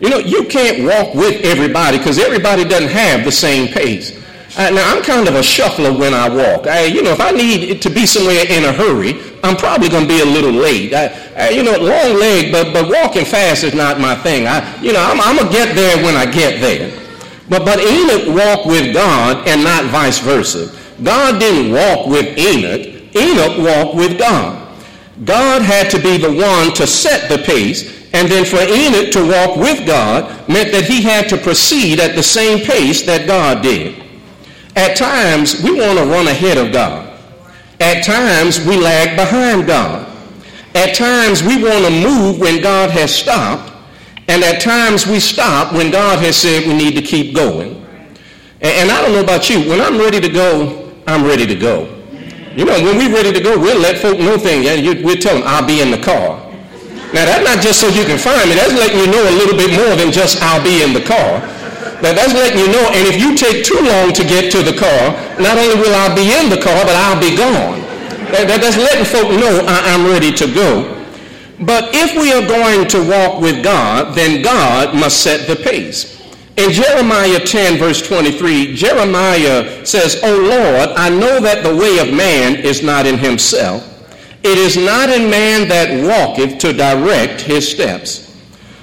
You 0.00 0.08
know, 0.08 0.18
you 0.18 0.44
can't 0.44 0.84
walk 0.84 1.14
with 1.14 1.44
everybody 1.44 1.98
because 1.98 2.18
everybody 2.18 2.64
doesn't 2.64 2.90
have 2.90 3.24
the 3.24 3.32
same 3.32 3.68
pace. 3.68 4.18
Uh, 4.56 4.68
now, 4.70 4.92
I'm 4.92 5.02
kind 5.02 5.28
of 5.28 5.36
a 5.36 5.42
shuffler 5.42 5.92
when 5.92 6.12
I 6.12 6.28
walk. 6.28 6.66
I, 6.66 6.84
you 6.84 7.02
know, 7.02 7.12
if 7.12 7.20
I 7.20 7.30
need 7.30 7.80
to 7.82 7.90
be 7.90 8.04
somewhere 8.04 8.44
in 8.48 8.64
a 8.64 8.72
hurry, 8.72 9.14
I'm 9.44 9.56
probably 9.56 9.88
going 9.88 10.08
to 10.08 10.08
be 10.08 10.20
a 10.20 10.24
little 10.24 10.50
late. 10.50 10.92
I, 10.92 11.06
I, 11.36 11.48
you 11.50 11.62
know, 11.62 11.78
long 11.78 12.18
leg, 12.18 12.50
but, 12.50 12.72
but 12.72 12.88
walking 12.88 13.24
fast 13.24 13.62
is 13.62 13.74
not 13.74 14.00
my 14.00 14.16
thing. 14.16 14.48
I, 14.48 14.80
you 14.80 14.92
know, 14.92 15.00
I'm, 15.00 15.20
I'm 15.20 15.36
going 15.36 15.48
to 15.48 15.52
get 15.52 15.76
there 15.76 16.02
when 16.04 16.16
I 16.16 16.26
get 16.26 16.60
there. 16.60 16.90
But, 17.48 17.64
but 17.64 17.78
Enoch 17.78 18.34
walked 18.34 18.66
with 18.66 18.92
God 18.92 19.46
and 19.46 19.62
not 19.62 19.84
vice 19.84 20.18
versa. 20.18 20.76
God 21.02 21.38
didn't 21.38 21.72
walk 21.72 22.08
with 22.08 22.36
Enoch. 22.36 23.14
Enoch 23.14 23.58
walked 23.58 23.96
with 23.96 24.18
God. 24.18 24.59
God 25.24 25.62
had 25.62 25.90
to 25.90 26.00
be 26.00 26.16
the 26.16 26.32
one 26.32 26.72
to 26.74 26.86
set 26.86 27.28
the 27.28 27.38
pace, 27.44 28.00
and 28.12 28.28
then 28.28 28.44
for 28.44 28.58
Enoch 28.58 29.12
to 29.12 29.28
walk 29.28 29.56
with 29.56 29.86
God 29.86 30.48
meant 30.48 30.72
that 30.72 30.84
he 30.84 31.02
had 31.02 31.28
to 31.28 31.36
proceed 31.36 32.00
at 32.00 32.16
the 32.16 32.22
same 32.22 32.64
pace 32.64 33.02
that 33.02 33.26
God 33.26 33.62
did. 33.62 34.02
At 34.76 34.96
times, 34.96 35.62
we 35.62 35.72
want 35.72 35.98
to 35.98 36.04
run 36.06 36.26
ahead 36.28 36.58
of 36.58 36.72
God. 36.72 37.18
At 37.80 38.04
times, 38.04 38.64
we 38.64 38.76
lag 38.76 39.16
behind 39.16 39.66
God. 39.66 40.06
At 40.74 40.94
times, 40.94 41.42
we 41.42 41.62
want 41.62 41.84
to 41.84 41.90
move 41.90 42.38
when 42.38 42.62
God 42.62 42.90
has 42.90 43.14
stopped. 43.14 43.72
And 44.28 44.44
at 44.44 44.60
times, 44.60 45.06
we 45.06 45.18
stop 45.18 45.72
when 45.72 45.90
God 45.90 46.20
has 46.20 46.36
said 46.36 46.66
we 46.66 46.74
need 46.74 46.94
to 46.94 47.02
keep 47.02 47.34
going. 47.34 47.84
And, 48.60 48.90
I 48.90 49.02
don't 49.02 49.12
know 49.12 49.22
about 49.22 49.50
you, 49.50 49.68
when 49.68 49.80
I'm 49.80 49.98
ready 49.98 50.20
to 50.20 50.28
go, 50.28 50.92
I'm 51.06 51.24
ready 51.24 51.46
to 51.46 51.54
go. 51.54 51.99
You 52.56 52.64
know, 52.64 52.74
when 52.82 52.98
we're 52.98 53.14
ready 53.14 53.32
to 53.32 53.40
go, 53.40 53.58
we'll 53.58 53.80
let 53.80 53.98
folk 53.98 54.18
know 54.18 54.36
things. 54.36 54.66
We'll 55.02 55.16
tell 55.16 55.38
them, 55.38 55.46
I'll 55.46 55.66
be 55.66 55.80
in 55.80 55.90
the 55.90 56.02
car. 56.02 56.38
Now, 57.14 57.26
that's 57.26 57.44
not 57.44 57.62
just 57.62 57.80
so 57.80 57.88
you 57.88 58.04
can 58.04 58.18
find 58.18 58.48
me. 58.48 58.54
That's 58.54 58.74
letting 58.74 58.98
you 58.98 59.06
know 59.06 59.22
a 59.22 59.34
little 59.34 59.56
bit 59.56 59.70
more 59.74 59.96
than 59.96 60.12
just 60.12 60.42
I'll 60.42 60.62
be 60.62 60.82
in 60.82 60.92
the 60.92 61.02
car. 61.02 61.42
Now 62.02 62.14
that's 62.14 62.32
letting 62.32 62.58
you 62.58 62.68
know, 62.72 62.88
and 62.96 63.06
if 63.06 63.20
you 63.20 63.36
take 63.36 63.62
too 63.62 63.76
long 63.76 64.14
to 64.14 64.24
get 64.24 64.50
to 64.52 64.62
the 64.62 64.72
car, 64.72 65.12
not 65.38 65.58
only 65.58 65.76
will 65.76 65.94
I 65.94 66.08
be 66.14 66.32
in 66.32 66.48
the 66.48 66.56
car, 66.56 66.84
but 66.84 66.96
I'll 66.96 67.20
be 67.20 67.36
gone. 67.36 67.80
That, 68.32 68.48
that's 68.48 68.78
letting 68.78 69.04
folk 69.04 69.28
know 69.36 69.66
I, 69.68 69.92
I'm 69.92 70.06
ready 70.06 70.32
to 70.32 70.46
go. 70.46 70.96
But 71.60 71.90
if 71.92 72.16
we 72.16 72.32
are 72.32 72.46
going 72.46 72.88
to 72.88 73.04
walk 73.06 73.42
with 73.42 73.62
God, 73.62 74.14
then 74.14 74.40
God 74.40 74.94
must 74.94 75.20
set 75.22 75.46
the 75.46 75.56
pace. 75.56 76.19
In 76.60 76.72
Jeremiah 76.72 77.40
10, 77.40 77.78
verse 77.78 78.06
23, 78.06 78.74
Jeremiah 78.74 79.86
says, 79.86 80.20
O 80.22 80.36
Lord, 80.36 80.90
I 80.90 81.08
know 81.08 81.40
that 81.40 81.64
the 81.64 81.74
way 81.74 82.00
of 82.00 82.14
man 82.14 82.56
is 82.56 82.82
not 82.82 83.06
in 83.06 83.16
himself. 83.16 83.82
It 84.42 84.58
is 84.58 84.76
not 84.76 85.08
in 85.08 85.30
man 85.30 85.68
that 85.68 86.04
walketh 86.04 86.58
to 86.58 86.74
direct 86.74 87.40
his 87.40 87.66
steps. 87.66 88.38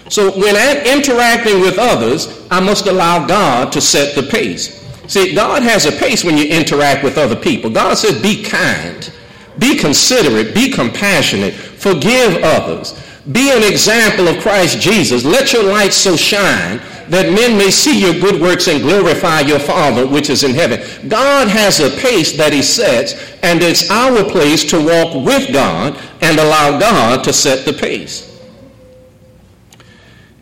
So 0.09 0.31
when 0.39 0.55
I'm 0.55 0.77
interacting 0.87 1.59
with 1.61 1.77
others, 1.77 2.47
I 2.49 2.59
must 2.59 2.87
allow 2.87 3.27
God 3.27 3.71
to 3.73 3.79
set 3.79 4.15
the 4.15 4.23
pace. 4.23 4.83
See, 5.05 5.35
God 5.35 5.61
has 5.61 5.85
a 5.85 5.91
pace 5.91 6.23
when 6.23 6.35
you 6.35 6.45
interact 6.45 7.03
with 7.03 7.19
other 7.19 7.35
people. 7.35 7.69
God 7.69 7.95
says, 7.95 8.19
be 8.19 8.41
kind, 8.41 9.13
be 9.59 9.77
considerate, 9.77 10.55
be 10.55 10.71
compassionate, 10.71 11.53
forgive 11.53 12.41
others, 12.41 12.99
be 13.31 13.51
an 13.51 13.61
example 13.61 14.27
of 14.29 14.41
Christ 14.41 14.79
Jesus. 14.79 15.23
Let 15.23 15.53
your 15.53 15.63
light 15.63 15.93
so 15.93 16.15
shine 16.15 16.81
that 17.09 17.33
men 17.33 17.57
may 17.57 17.71
see 17.71 17.99
your 17.99 18.13
good 18.13 18.41
works 18.41 18.67
and 18.67 18.81
glorify 18.81 19.41
your 19.41 19.59
Father 19.59 20.05
which 20.05 20.29
is 20.29 20.43
in 20.43 20.51
heaven. 20.51 21.09
God 21.09 21.47
has 21.47 21.79
a 21.79 21.89
pace 22.01 22.35
that 22.37 22.53
he 22.53 22.61
sets, 22.61 23.13
and 23.43 23.61
it's 23.61 23.89
our 23.89 24.23
place 24.23 24.63
to 24.71 24.77
walk 24.77 25.25
with 25.25 25.51
God 25.53 25.97
and 26.21 26.39
allow 26.39 26.79
God 26.79 27.23
to 27.23 27.33
set 27.33 27.65
the 27.65 27.73
pace. 27.73 28.41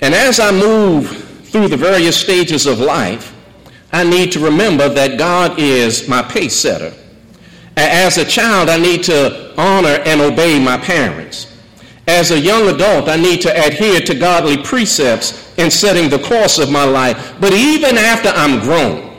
And 0.01 0.13
as 0.13 0.39
I 0.39 0.51
move 0.51 1.10
through 1.48 1.67
the 1.67 1.77
various 1.77 2.17
stages 2.17 2.65
of 2.65 2.79
life, 2.79 3.34
I 3.91 4.03
need 4.03 4.31
to 4.34 4.39
remember 4.39 4.89
that 4.89 5.17
God 5.17 5.57
is 5.57 6.07
my 6.07 6.22
pace 6.22 6.55
setter. 6.55 6.93
As 7.77 8.17
a 8.17 8.25
child, 8.25 8.69
I 8.69 8.77
need 8.77 9.03
to 9.05 9.53
honor 9.57 10.01
and 10.05 10.22
obey 10.22 10.60
my 10.60 10.77
parents. 10.77 11.54
As 12.07 12.31
a 12.31 12.39
young 12.39 12.67
adult, 12.67 13.09
I 13.09 13.17
need 13.17 13.41
to 13.41 13.65
adhere 13.65 14.00
to 14.00 14.13
godly 14.13 14.57
precepts 14.57 15.53
in 15.57 15.71
setting 15.71 16.09
the 16.09 16.19
course 16.19 16.59
of 16.59 16.71
my 16.71 16.83
life. 16.83 17.35
But 17.39 17.53
even 17.53 17.97
after 17.97 18.29
I'm 18.29 18.59
grown, 18.59 19.12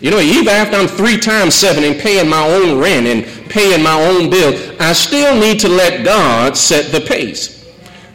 you 0.00 0.10
know, 0.10 0.18
even 0.18 0.48
after 0.48 0.76
I'm 0.76 0.88
three 0.88 1.18
times 1.18 1.54
seven 1.54 1.84
and 1.84 2.00
paying 2.00 2.28
my 2.28 2.44
own 2.44 2.78
rent 2.78 3.06
and 3.06 3.24
paying 3.50 3.82
my 3.82 4.00
own 4.00 4.30
bill, 4.30 4.76
I 4.80 4.94
still 4.94 5.38
need 5.38 5.60
to 5.60 5.68
let 5.68 6.04
God 6.04 6.56
set 6.56 6.90
the 6.90 7.00
pace. 7.00 7.62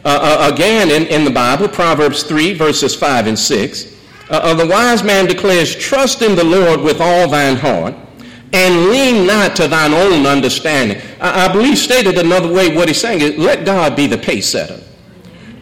Uh, 0.04 0.18
uh, 0.20 0.52
again, 0.52 0.90
in, 0.90 1.06
in 1.08 1.24
the 1.24 1.30
Bible, 1.30 1.68
Proverbs 1.68 2.24
3, 2.24 2.54
verses 2.54 2.94
5 2.94 3.26
and 3.28 3.38
6, 3.38 3.96
uh, 4.30 4.34
uh, 4.34 4.54
the 4.54 4.66
wise 4.66 5.02
man 5.02 5.26
declares, 5.26 5.74
Trust 5.74 6.22
in 6.22 6.34
the 6.34 6.44
Lord 6.44 6.80
with 6.80 7.00
all 7.00 7.28
thine 7.28 7.56
heart, 7.56 7.94
and 8.52 8.86
lean 8.86 9.26
not 9.26 9.56
to 9.56 9.68
thine 9.68 9.92
own 9.92 10.26
understanding. 10.26 11.00
I, 11.20 11.46
I 11.46 11.52
believe, 11.52 11.78
stated 11.78 12.18
another 12.18 12.52
way, 12.52 12.74
what 12.74 12.88
he's 12.88 13.00
saying 13.00 13.20
is, 13.20 13.36
let 13.36 13.64
God 13.64 13.96
be 13.96 14.06
the 14.06 14.18
pace 14.18 14.48
setter. 14.48 14.80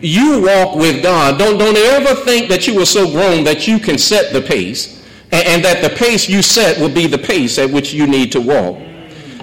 You 0.01 0.43
walk 0.43 0.77
with 0.77 1.03
God. 1.03 1.39
Don't, 1.39 1.59
don't 1.59 1.77
ever 1.77 2.15
think 2.15 2.49
that 2.49 2.67
you 2.67 2.81
are 2.81 2.87
so 2.87 3.11
grown 3.11 3.45
that 3.45 3.67
you 3.67 3.79
can 3.79 3.99
set 3.99 4.33
the 4.33 4.41
pace, 4.41 5.05
and, 5.33 5.47
and 5.47 5.65
that 5.65 5.83
the 5.83 5.97
pace 5.97 6.29
you 6.29 6.43
set 6.43 6.79
will 6.79 6.93
be 6.93 7.07
the 7.07 7.19
pace 7.19 7.59
at 7.59 7.71
which 7.71 7.93
you 7.93 8.07
need 8.07 8.31
to 8.33 8.41
walk. 8.41 8.79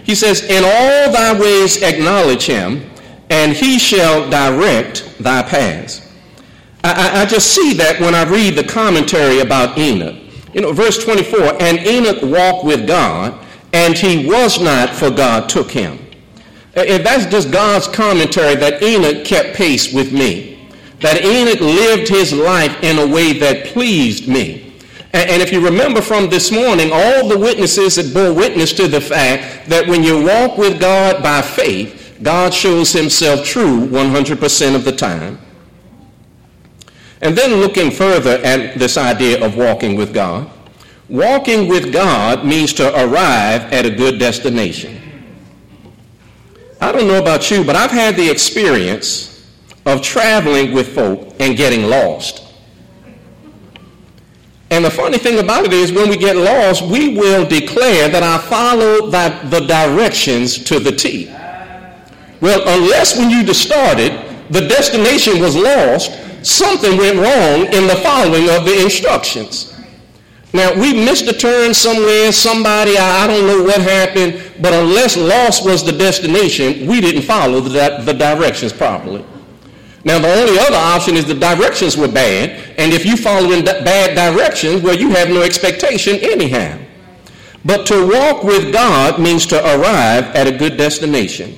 He 0.03 0.15
says, 0.15 0.43
In 0.43 0.63
all 0.63 1.12
thy 1.12 1.38
ways 1.38 1.81
acknowledge 1.81 2.45
him, 2.45 2.89
and 3.29 3.53
he 3.53 3.79
shall 3.79 4.29
direct 4.29 5.17
thy 5.19 5.41
paths. 5.43 6.01
I, 6.83 7.21
I, 7.21 7.25
just 7.25 7.53
see 7.53 7.73
that 7.75 8.01
when 8.01 8.13
I 8.13 8.23
read 8.23 8.55
the 8.55 8.63
commentary 8.63 9.39
about 9.39 9.77
Enoch. 9.77 10.23
You 10.53 10.62
know, 10.62 10.72
verse 10.72 11.03
24, 11.03 11.62
and 11.62 11.79
Enoch 11.79 12.22
walked 12.22 12.65
with 12.65 12.88
God, 12.88 13.45
and 13.74 13.98
he 13.98 14.27
was 14.27 14.62
not, 14.62 14.91
for 14.91 15.10
God 15.10 15.50
took 15.50 15.72
him. 15.72 16.00
If 16.75 17.03
that's 17.03 17.25
just 17.25 17.51
God's 17.51 17.88
commentary 17.88 18.55
that 18.55 18.81
Enoch 18.81 19.25
kept 19.25 19.55
pace 19.55 19.93
with 19.93 20.12
me, 20.12 20.69
that 21.00 21.24
Enoch 21.24 21.60
lived 21.60 22.07
his 22.07 22.33
life 22.33 22.81
in 22.83 22.98
a 22.98 23.07
way 23.13 23.33
that 23.33 23.67
pleased 23.67 24.27
me. 24.27 24.74
And, 25.13 25.29
and 25.29 25.41
if 25.41 25.51
you 25.51 25.63
remember 25.63 26.01
from 26.01 26.29
this 26.29 26.51
morning, 26.51 26.91
all 26.91 27.27
the 27.27 27.38
witnesses 27.38 27.95
that 27.95 28.13
bore 28.13 28.33
witness 28.33 28.74
to 28.74 28.88
the 28.88 29.01
fact 29.01 29.69
that 29.69 29.88
when 29.88 30.03
you 30.03 30.24
walk 30.24 30.57
with 30.57 30.79
God 30.79 31.22
by 31.22 31.41
faith, 31.41 32.17
God 32.22 32.53
shows 32.53 32.91
himself 32.93 33.45
true 33.45 33.88
100% 33.88 34.75
of 34.75 34.86
the 34.86 34.91
time. 34.91 35.38
And 37.24 37.38
then 37.38 37.53
looking 37.56 37.89
further 37.89 38.42
at 38.44 38.77
this 38.77 38.98
idea 38.98 39.44
of 39.44 39.56
walking 39.56 39.96
with 39.96 40.13
God, 40.13 40.50
walking 41.08 41.70
with 41.70 41.94
God 41.94 42.46
means 42.46 42.74
to 42.74 42.94
arrive 43.01 43.72
at 43.72 43.86
a 43.86 43.89
good 43.89 44.20
destination. 44.20 45.00
I 46.82 46.92
don't 46.92 47.08
know 47.08 47.22
about 47.22 47.50
you, 47.50 47.63
but 47.63 47.77
I've 47.77 47.92
had 47.92 48.18
the 48.18 48.30
experience 48.30 49.50
of 49.86 50.01
traveling 50.01 50.74
with 50.74 50.94
folk 50.94 51.34
and 51.39 51.56
getting 51.56 51.84
lost. 51.84 52.42
And 54.70 54.84
the 54.84 54.92
funny 54.92 55.18
thing 55.18 55.39
about 55.39 55.65
it 55.65 55.72
is, 55.72 55.94
when 55.94 56.10
we 56.10 56.18
get 56.18 56.36
lost, 56.36 56.82
we 56.82 57.15
will 57.15 57.46
declare 57.48 58.10
that 58.10 58.24
I 58.24 58.38
followed 58.38 59.12
the 59.12 59.62
directions 59.62 60.62
to 60.65 60.80
the 60.80 60.92
T. 60.92 61.27
Well, 62.42 62.62
unless 62.68 63.18
when 63.18 63.30
you 63.30 63.53
started, 63.53 64.12
the 64.50 64.68
destination 64.68 65.39
was 65.39 65.56
lost, 65.56 66.20
something 66.43 66.97
went 66.97 67.17
wrong 67.17 67.65
in 67.73 67.88
the 67.88 68.00
following 68.03 68.50
of 68.50 68.65
the 68.65 68.83
instructions. 68.83 69.73
Now, 70.53 70.71
we 70.73 70.93
missed 70.93 71.27
a 71.27 71.33
turn 71.33 71.73
somewhere, 71.73 72.31
somebody, 72.31 72.95
I 72.95 73.25
don't 73.25 73.47
know 73.47 73.63
what 73.63 73.81
happened, 73.81 74.39
but 74.62 74.71
unless 74.71 75.17
loss 75.17 75.65
was 75.65 75.83
the 75.83 75.91
destination, 75.91 76.85
we 76.85 77.01
didn't 77.01 77.23
follow 77.23 77.59
the, 77.59 78.01
the 78.05 78.13
directions 78.13 78.71
properly. 78.71 79.25
Now, 80.05 80.19
the 80.19 80.31
only 80.31 80.59
other 80.59 80.75
option 80.75 81.15
is 81.15 81.25
the 81.25 81.33
directions 81.33 81.97
were 81.97 82.07
bad, 82.07 82.75
and 82.77 82.93
if 82.93 83.03
you 83.03 83.17
follow 83.17 83.51
in 83.51 83.65
bad 83.65 84.15
directions, 84.15 84.83
well, 84.83 84.95
you 84.95 85.09
have 85.12 85.29
no 85.29 85.41
expectation 85.41 86.17
anyhow. 86.21 86.77
But 87.65 87.88
to 87.88 88.07
walk 88.07 88.43
with 88.43 88.71
God 88.71 89.19
means 89.19 89.45
to 89.47 89.57
arrive 89.57 90.25
at 90.35 90.45
a 90.45 90.51
good 90.51 90.77
destination. 90.77 91.57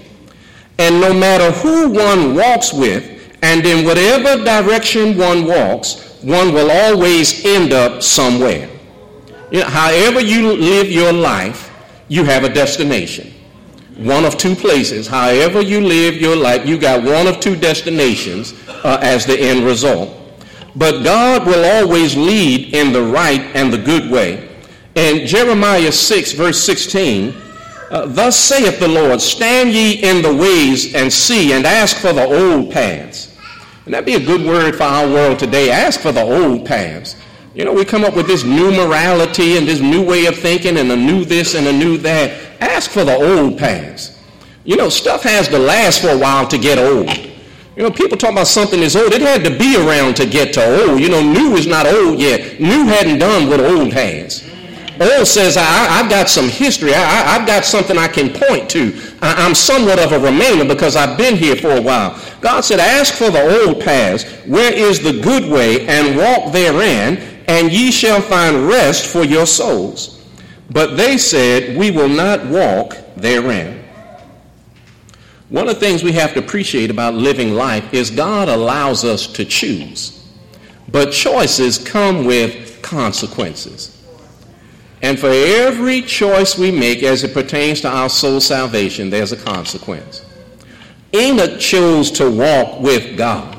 And 0.78 1.02
no 1.02 1.14
matter 1.14 1.52
who 1.52 1.90
one 1.90 2.36
walks 2.36 2.72
with, 2.72 3.15
and 3.46 3.64
in 3.64 3.86
whatever 3.86 4.44
direction 4.44 5.16
one 5.16 5.46
walks, 5.46 6.20
one 6.24 6.52
will 6.52 6.72
always 6.72 7.46
end 7.46 7.74
up 7.74 8.02
somewhere. 8.02 8.68
You 9.52 9.60
know, 9.60 9.68
however 9.68 10.20
you 10.20 10.54
live 10.54 10.90
your 10.90 11.14
life, 11.14 11.72
you 12.08 12.24
have 12.24 12.44
a 12.44 12.50
destination. 12.50 13.32
One 13.98 14.26
of 14.26 14.40
two 14.40 14.56
places. 14.56 15.06
However 15.06 15.62
you 15.62 15.80
live 15.80 16.16
your 16.16 16.36
life, 16.36 16.66
you 16.66 16.80
got 16.80 17.04
one 17.04 17.28
of 17.28 17.40
two 17.40 17.56
destinations 17.56 18.56
uh, 18.68 18.98
as 19.04 19.28
the 19.28 19.40
end 19.40 19.64
result. 19.64 20.10
But 20.76 21.04
God 21.04 21.46
will 21.46 21.66
always 21.78 22.18
lead 22.18 22.74
in 22.74 22.92
the 22.92 23.04
right 23.04 23.42
and 23.56 23.72
the 23.72 23.78
good 23.78 24.10
way. 24.10 24.50
In 24.96 25.28
Jeremiah 25.28 25.92
6, 25.92 26.32
verse 26.32 26.64
16, 26.64 27.36
uh, 27.92 28.08
Thus 28.08 28.36
saith 28.36 28.80
the 28.80 28.88
Lord, 28.88 29.22
stand 29.22 29.72
ye 29.72 30.02
in 30.02 30.24
the 30.24 30.34
ways 30.34 30.96
and 30.96 31.14
see 31.14 31.54
and 31.54 31.64
ask 31.68 31.98
for 31.98 32.12
the 32.12 32.26
old 32.26 32.72
paths. 32.72 33.25
And 33.86 33.94
that'd 33.94 34.06
be 34.06 34.16
a 34.16 34.26
good 34.26 34.46
word 34.46 34.76
for 34.76 34.84
our 34.84 35.08
world 35.08 35.38
today. 35.38 35.72
Ask 35.72 36.00
for 36.00 36.12
the 36.12 36.24
old 36.24 36.66
paths. 36.66 37.16
You 37.54 37.64
know, 37.64 37.74
we 37.74 37.86
come 37.86 38.04
up 38.04 38.16
with 38.16 38.28
this 38.28 38.44
new 38.44 38.72
morality 38.72 39.58
and 39.58 39.68
this 39.68 39.80
new 39.80 40.04
way 40.04 40.26
of 40.26 40.36
thinking 40.38 40.78
and 40.78 40.92
a 40.92 40.96
new 40.96 41.24
this 41.24 41.56
and 41.56 41.68
a 41.68 41.72
new 41.72 41.98
that. 42.00 42.62
Ask 42.62 42.92
for 42.92 43.04
the 43.06 43.16
old 43.16 43.58
past. 43.58 44.20
You 44.64 44.76
know, 44.76 44.90
stuff 44.90 45.24
has 45.24 45.48
to 45.50 45.60
last 45.60 46.02
for 46.02 46.10
a 46.10 46.18
while 46.18 46.48
to 46.48 46.58
get 46.58 46.80
old. 46.80 47.16
You 47.76 47.84
know, 47.84 47.92
people 47.92 48.18
talk 48.18 48.32
about 48.32 48.48
something 48.48 48.80
that's 48.80 48.96
old. 48.96 49.14
It 49.14 49.22
had 49.22 49.44
to 49.44 49.56
be 49.56 49.76
around 49.76 50.16
to 50.16 50.26
get 50.26 50.54
to 50.54 50.88
old. 50.88 51.00
You 51.00 51.10
know, 51.10 51.22
new 51.22 51.56
is 51.56 51.68
not 51.68 51.86
old 51.86 52.20
yet. 52.20 52.60
New 52.60 52.86
hadn't 52.86 53.20
done 53.20 53.48
what 53.48 53.60
old 53.60 53.94
has. 53.94 54.44
Old 55.00 55.28
says, 55.28 55.58
I, 55.58 55.64
have 55.64 56.10
got 56.10 56.30
some 56.30 56.48
history. 56.48 56.94
I, 56.94 57.38
have 57.38 57.46
got 57.46 57.66
something 57.66 57.98
I 57.98 58.08
can 58.08 58.30
point 58.30 58.70
to. 58.70 58.98
I, 59.22 59.46
am 59.46 59.54
somewhat 59.54 60.00
of 60.00 60.14
a 60.14 60.18
remainer 60.18 60.66
because 60.66 60.96
I've 60.96 61.18
been 61.18 61.36
here 61.36 61.58
for 61.58 61.72
a 61.72 61.82
while. 61.82 62.18
God 62.46 62.62
said, 62.62 62.80
ask 62.80 63.16
for 63.16 63.32
the 63.32 63.66
old 63.66 63.82
paths, 63.82 64.24
Where 64.46 64.72
is 64.72 65.00
the 65.00 65.20
good 65.20 65.52
way? 65.52 65.88
And 65.88 66.16
walk 66.16 66.54
therein, 66.54 67.18
and 67.48 67.72
ye 67.72 67.90
shall 67.90 68.22
find 68.22 68.68
rest 68.68 69.12
for 69.12 69.24
your 69.24 69.48
souls. 69.48 70.24
But 70.70 70.96
they 70.96 71.18
said, 71.18 71.76
we 71.76 71.90
will 71.90 72.08
not 72.08 72.46
walk 72.46 72.98
therein. 73.16 73.84
One 75.50 75.68
of 75.68 75.74
the 75.74 75.80
things 75.80 76.04
we 76.04 76.12
have 76.12 76.36
to 76.36 76.40
appreciate 76.40 76.92
about 76.92 77.16
living 77.16 77.56
life 77.56 77.92
is 77.92 78.12
God 78.12 78.48
allows 78.48 79.04
us 79.04 79.26
to 79.26 79.44
choose. 79.44 80.32
But 80.88 81.12
choices 81.12 81.80
come 81.80 82.26
with 82.26 82.80
consequences. 82.84 84.06
And 85.02 85.20
for 85.20 85.32
every 85.32 86.04
choice 86.04 86.60
we 86.60 86.70
make 86.70 87.02
as 87.02 87.24
it 87.24 87.34
pertains 87.34 87.82
to 87.82 87.90
our 87.90 88.10
soul 88.10 88.40
salvation, 88.40 89.10
there's 89.10 89.32
a 89.32 89.38
consequence. 89.38 90.25
Enoch 91.16 91.60
chose 91.60 92.12
to 92.12 92.30
walk 92.30 92.80
with 92.80 93.18
God. 93.18 93.54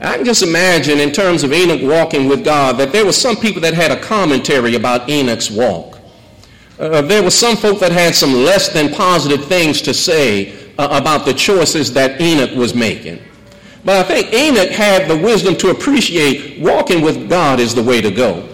I 0.00 0.16
can 0.16 0.24
just 0.24 0.42
imagine, 0.42 0.98
in 0.98 1.12
terms 1.12 1.44
of 1.44 1.52
Enoch 1.52 1.80
walking 1.82 2.28
with 2.28 2.44
God, 2.44 2.76
that 2.78 2.92
there 2.92 3.04
were 3.04 3.12
some 3.12 3.36
people 3.36 3.62
that 3.62 3.74
had 3.74 3.90
a 3.90 4.00
commentary 4.00 4.74
about 4.74 5.08
Enoch's 5.08 5.50
walk. 5.50 5.98
Uh, 6.78 7.00
there 7.02 7.22
were 7.22 7.30
some 7.30 7.56
folk 7.56 7.78
that 7.78 7.92
had 7.92 8.14
some 8.14 8.32
less 8.32 8.68
than 8.68 8.92
positive 8.92 9.44
things 9.46 9.80
to 9.82 9.94
say 9.94 10.52
uh, 10.78 10.88
about 11.00 11.24
the 11.24 11.32
choices 11.32 11.92
that 11.92 12.20
Enoch 12.20 12.56
was 12.56 12.74
making. 12.74 13.20
But 13.84 13.96
I 13.96 14.02
think 14.02 14.32
Enoch 14.32 14.70
had 14.70 15.08
the 15.08 15.16
wisdom 15.16 15.56
to 15.56 15.70
appreciate 15.70 16.60
walking 16.60 17.00
with 17.02 17.28
God 17.28 17.60
is 17.60 17.74
the 17.74 17.82
way 17.82 18.00
to 18.00 18.10
go. 18.10 18.48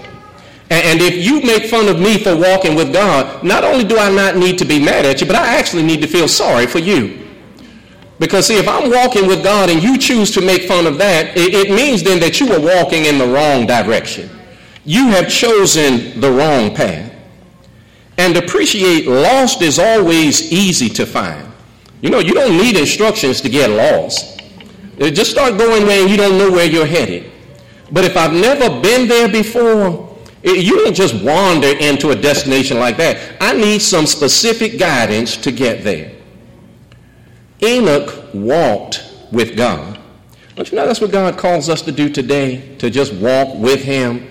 And 0.71 1.00
if 1.00 1.25
you 1.25 1.40
make 1.43 1.64
fun 1.64 1.88
of 1.88 1.99
me 1.99 2.23
for 2.23 2.37
walking 2.37 2.76
with 2.76 2.93
God, 2.93 3.43
not 3.43 3.64
only 3.64 3.83
do 3.83 3.99
I 3.99 4.12
not 4.12 4.37
need 4.37 4.59
to 4.59 4.64
be 4.64 4.79
mad 4.79 5.05
at 5.05 5.21
you, 5.21 5.26
but 5.26 5.35
I 5.35 5.57
actually 5.57 5.83
need 5.83 6.00
to 6.02 6.07
feel 6.07 6.29
sorry 6.29 6.67
for 6.67 6.79
you. 6.79 7.29
Because 8.21 8.47
see, 8.47 8.59
if 8.59 8.69
I'm 8.69 8.91
walking 8.91 9.27
with 9.27 9.43
God 9.43 9.71
and 9.71 9.83
you 9.83 9.97
choose 9.97 10.31
to 10.33 10.43
make 10.43 10.69
fun 10.69 10.87
of 10.87 10.99
that, 10.99 11.37
it, 11.39 11.55
it 11.55 11.75
means 11.75 12.03
then 12.03 12.21
that 12.21 12.39
you 12.39 12.53
are 12.53 12.61
walking 12.61 13.07
in 13.07 13.17
the 13.17 13.27
wrong 13.27 13.67
direction. 13.67 14.29
You 14.85 15.09
have 15.09 15.29
chosen 15.29 16.21
the 16.21 16.31
wrong 16.31 16.75
path. 16.75 17.12
And 18.19 18.37
appreciate 18.37 19.07
lost 19.07 19.62
is 19.62 19.79
always 19.79 20.53
easy 20.53 20.91
to 20.91 21.07
find. 21.07 21.50
You 22.03 22.11
know, 22.11 22.19
you 22.19 22.35
don't 22.35 22.59
need 22.59 22.77
instructions 22.77 23.41
to 23.41 23.49
get 23.49 23.71
lost. 23.71 24.43
Uh, 25.00 25.09
just 25.09 25.31
start 25.31 25.57
going 25.57 25.87
where 25.87 26.07
you 26.07 26.19
don't 26.19 26.37
know 26.37 26.50
where 26.50 26.67
you're 26.67 26.85
headed. 26.85 27.33
But 27.91 28.05
if 28.05 28.19
I've 28.19 28.35
never 28.35 28.69
been 28.83 29.09
there 29.09 29.31
before, 29.31 30.15
you 30.43 30.77
don't 30.77 30.95
just 30.95 31.15
wander 31.25 31.69
into 31.69 32.11
a 32.11 32.17
destination 32.17 32.79
like 32.79 32.99
that. 32.99 33.37
I 33.41 33.55
need 33.55 33.81
some 33.81 34.05
specific 34.05 34.79
guidance 34.79 35.39
to 35.39 35.50
get 35.50 35.85
there. 35.85 36.20
Enoch 37.62 38.33
walked 38.33 39.05
with 39.33 39.57
God. 39.57 39.99
Don't 40.57 40.71
you 40.71 40.76
know 40.76 40.87
that's 40.87 41.00
what 41.00 41.12
God 41.12 41.38
calls 41.38 41.69
us 41.69 41.83
to 41.83 41.93
do 41.93 42.09
today? 42.09 42.76
To 42.79 42.90
just 42.90 43.12
walk 43.14 43.57
with 43.59 43.83
Him. 43.83 44.26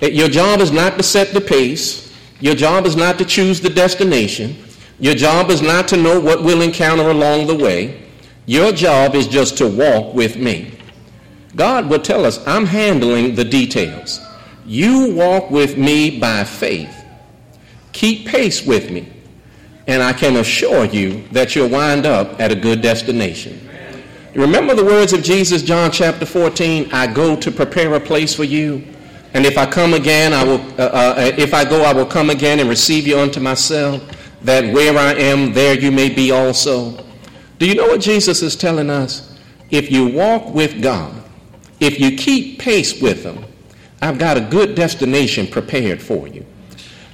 Your 0.00 0.28
job 0.28 0.60
is 0.60 0.72
not 0.72 0.96
to 0.96 1.02
set 1.02 1.32
the 1.32 1.40
pace. 1.40 2.12
Your 2.40 2.54
job 2.54 2.86
is 2.86 2.96
not 2.96 3.18
to 3.18 3.24
choose 3.24 3.60
the 3.60 3.70
destination. 3.70 4.56
Your 4.98 5.14
job 5.14 5.50
is 5.50 5.62
not 5.62 5.86
to 5.88 5.96
know 5.96 6.18
what 6.18 6.42
we'll 6.42 6.62
encounter 6.62 7.08
along 7.08 7.46
the 7.46 7.54
way. 7.54 8.02
Your 8.46 8.72
job 8.72 9.14
is 9.14 9.28
just 9.28 9.56
to 9.58 9.68
walk 9.68 10.14
with 10.14 10.36
me. 10.36 10.76
God 11.54 11.88
will 11.88 12.00
tell 12.00 12.24
us, 12.24 12.44
I'm 12.46 12.66
handling 12.66 13.34
the 13.34 13.44
details. 13.44 14.20
You 14.66 15.12
walk 15.14 15.50
with 15.50 15.76
me 15.76 16.18
by 16.18 16.44
faith. 16.44 17.04
Keep 17.92 18.26
pace 18.26 18.64
with 18.64 18.90
me, 18.90 19.12
and 19.86 20.02
I 20.02 20.12
can 20.12 20.36
assure 20.36 20.84
you 20.84 21.26
that 21.28 21.54
you'll 21.54 21.68
wind 21.68 22.06
up 22.06 22.40
at 22.40 22.52
a 22.52 22.54
good 22.54 22.80
destination. 22.80 23.68
Remember 24.34 24.74
the 24.74 24.84
words 24.84 25.12
of 25.12 25.22
Jesus, 25.22 25.62
John 25.62 25.90
chapter 25.90 26.24
14, 26.24 26.90
I 26.92 27.12
go 27.12 27.36
to 27.36 27.50
prepare 27.50 27.92
a 27.94 28.00
place 28.00 28.34
for 28.34 28.44
you. 28.44 28.82
And 29.34 29.44
if 29.44 29.58
I 29.58 29.66
come 29.66 29.94
again, 29.94 30.32
I 30.32 30.44
will, 30.44 30.60
uh, 30.78 31.14
uh, 31.16 31.32
if 31.36 31.52
I 31.52 31.64
go, 31.64 31.82
I 31.82 31.92
will 31.92 32.06
come 32.06 32.30
again 32.30 32.60
and 32.60 32.68
receive 32.68 33.06
you 33.06 33.18
unto 33.18 33.40
myself, 33.40 34.02
that 34.42 34.72
where 34.72 34.96
I 34.96 35.14
am, 35.14 35.52
there 35.52 35.78
you 35.78 35.90
may 35.90 36.08
be 36.08 36.30
also. 36.30 37.04
Do 37.58 37.66
you 37.66 37.74
know 37.74 37.86
what 37.86 38.00
Jesus 38.00 38.42
is 38.42 38.56
telling 38.56 38.90
us? 38.90 39.38
If 39.70 39.90
you 39.90 40.06
walk 40.06 40.54
with 40.54 40.82
God, 40.82 41.14
if 41.80 41.98
you 41.98 42.16
keep 42.16 42.58
pace 42.58 43.00
with 43.00 43.24
Him, 43.24 43.44
I've 44.00 44.18
got 44.18 44.36
a 44.36 44.40
good 44.40 44.74
destination 44.74 45.46
prepared 45.46 46.02
for 46.02 46.26
you. 46.26 46.44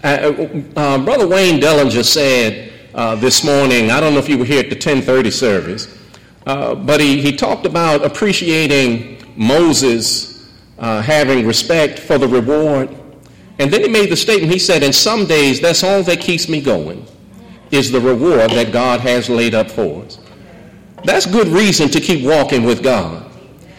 Uh, 0.05 0.07
uh, 0.07 0.63
uh, 0.77 1.05
Brother 1.05 1.27
Wayne 1.27 1.61
Dellinger 1.61 2.05
said 2.05 2.73
uh, 2.95 3.17
this 3.17 3.43
morning, 3.43 3.91
I 3.91 3.99
don't 3.99 4.13
know 4.13 4.21
if 4.21 4.29
you 4.29 4.39
were 4.39 4.45
here 4.45 4.61
at 4.61 4.71
the 4.71 4.77
1030 4.77 5.31
service, 5.31 5.99
but 6.45 7.01
he, 7.01 7.21
he 7.21 7.37
talked 7.37 7.67
about 7.67 8.05
appreciating 8.05 9.25
Moses 9.37 10.49
having 10.79 11.47
respect 11.47 11.99
for 11.99 12.17
the 12.17 12.29
reward. 12.29 12.97
And 13.59 13.73
then 13.73 13.83
he 13.83 13.89
made 13.89 14.09
the 14.11 14.17
statement, 14.17 14.53
he 14.53 14.59
said, 14.61 14.85
in 14.85 14.93
some 14.93 15.27
days, 15.27 15.61
that's 15.61 15.83
all 15.83 16.05
that 16.05 16.21
keeps 16.21 16.49
me 16.49 16.61
going, 16.61 17.05
is 17.73 17.91
the 17.91 18.01
reward 18.01 18.53
that 18.53 18.73
God 18.73 19.01
has 19.01 19.29
laid 19.29 19.53
up 19.53 19.69
for 19.69 20.05
us. 20.05 20.21
That's 21.03 21.27
good 21.27 21.49
reason 21.49 21.89
to 21.89 22.01
keep 22.01 22.25
walking 22.25 22.63
with 22.63 22.85
God 22.85 23.29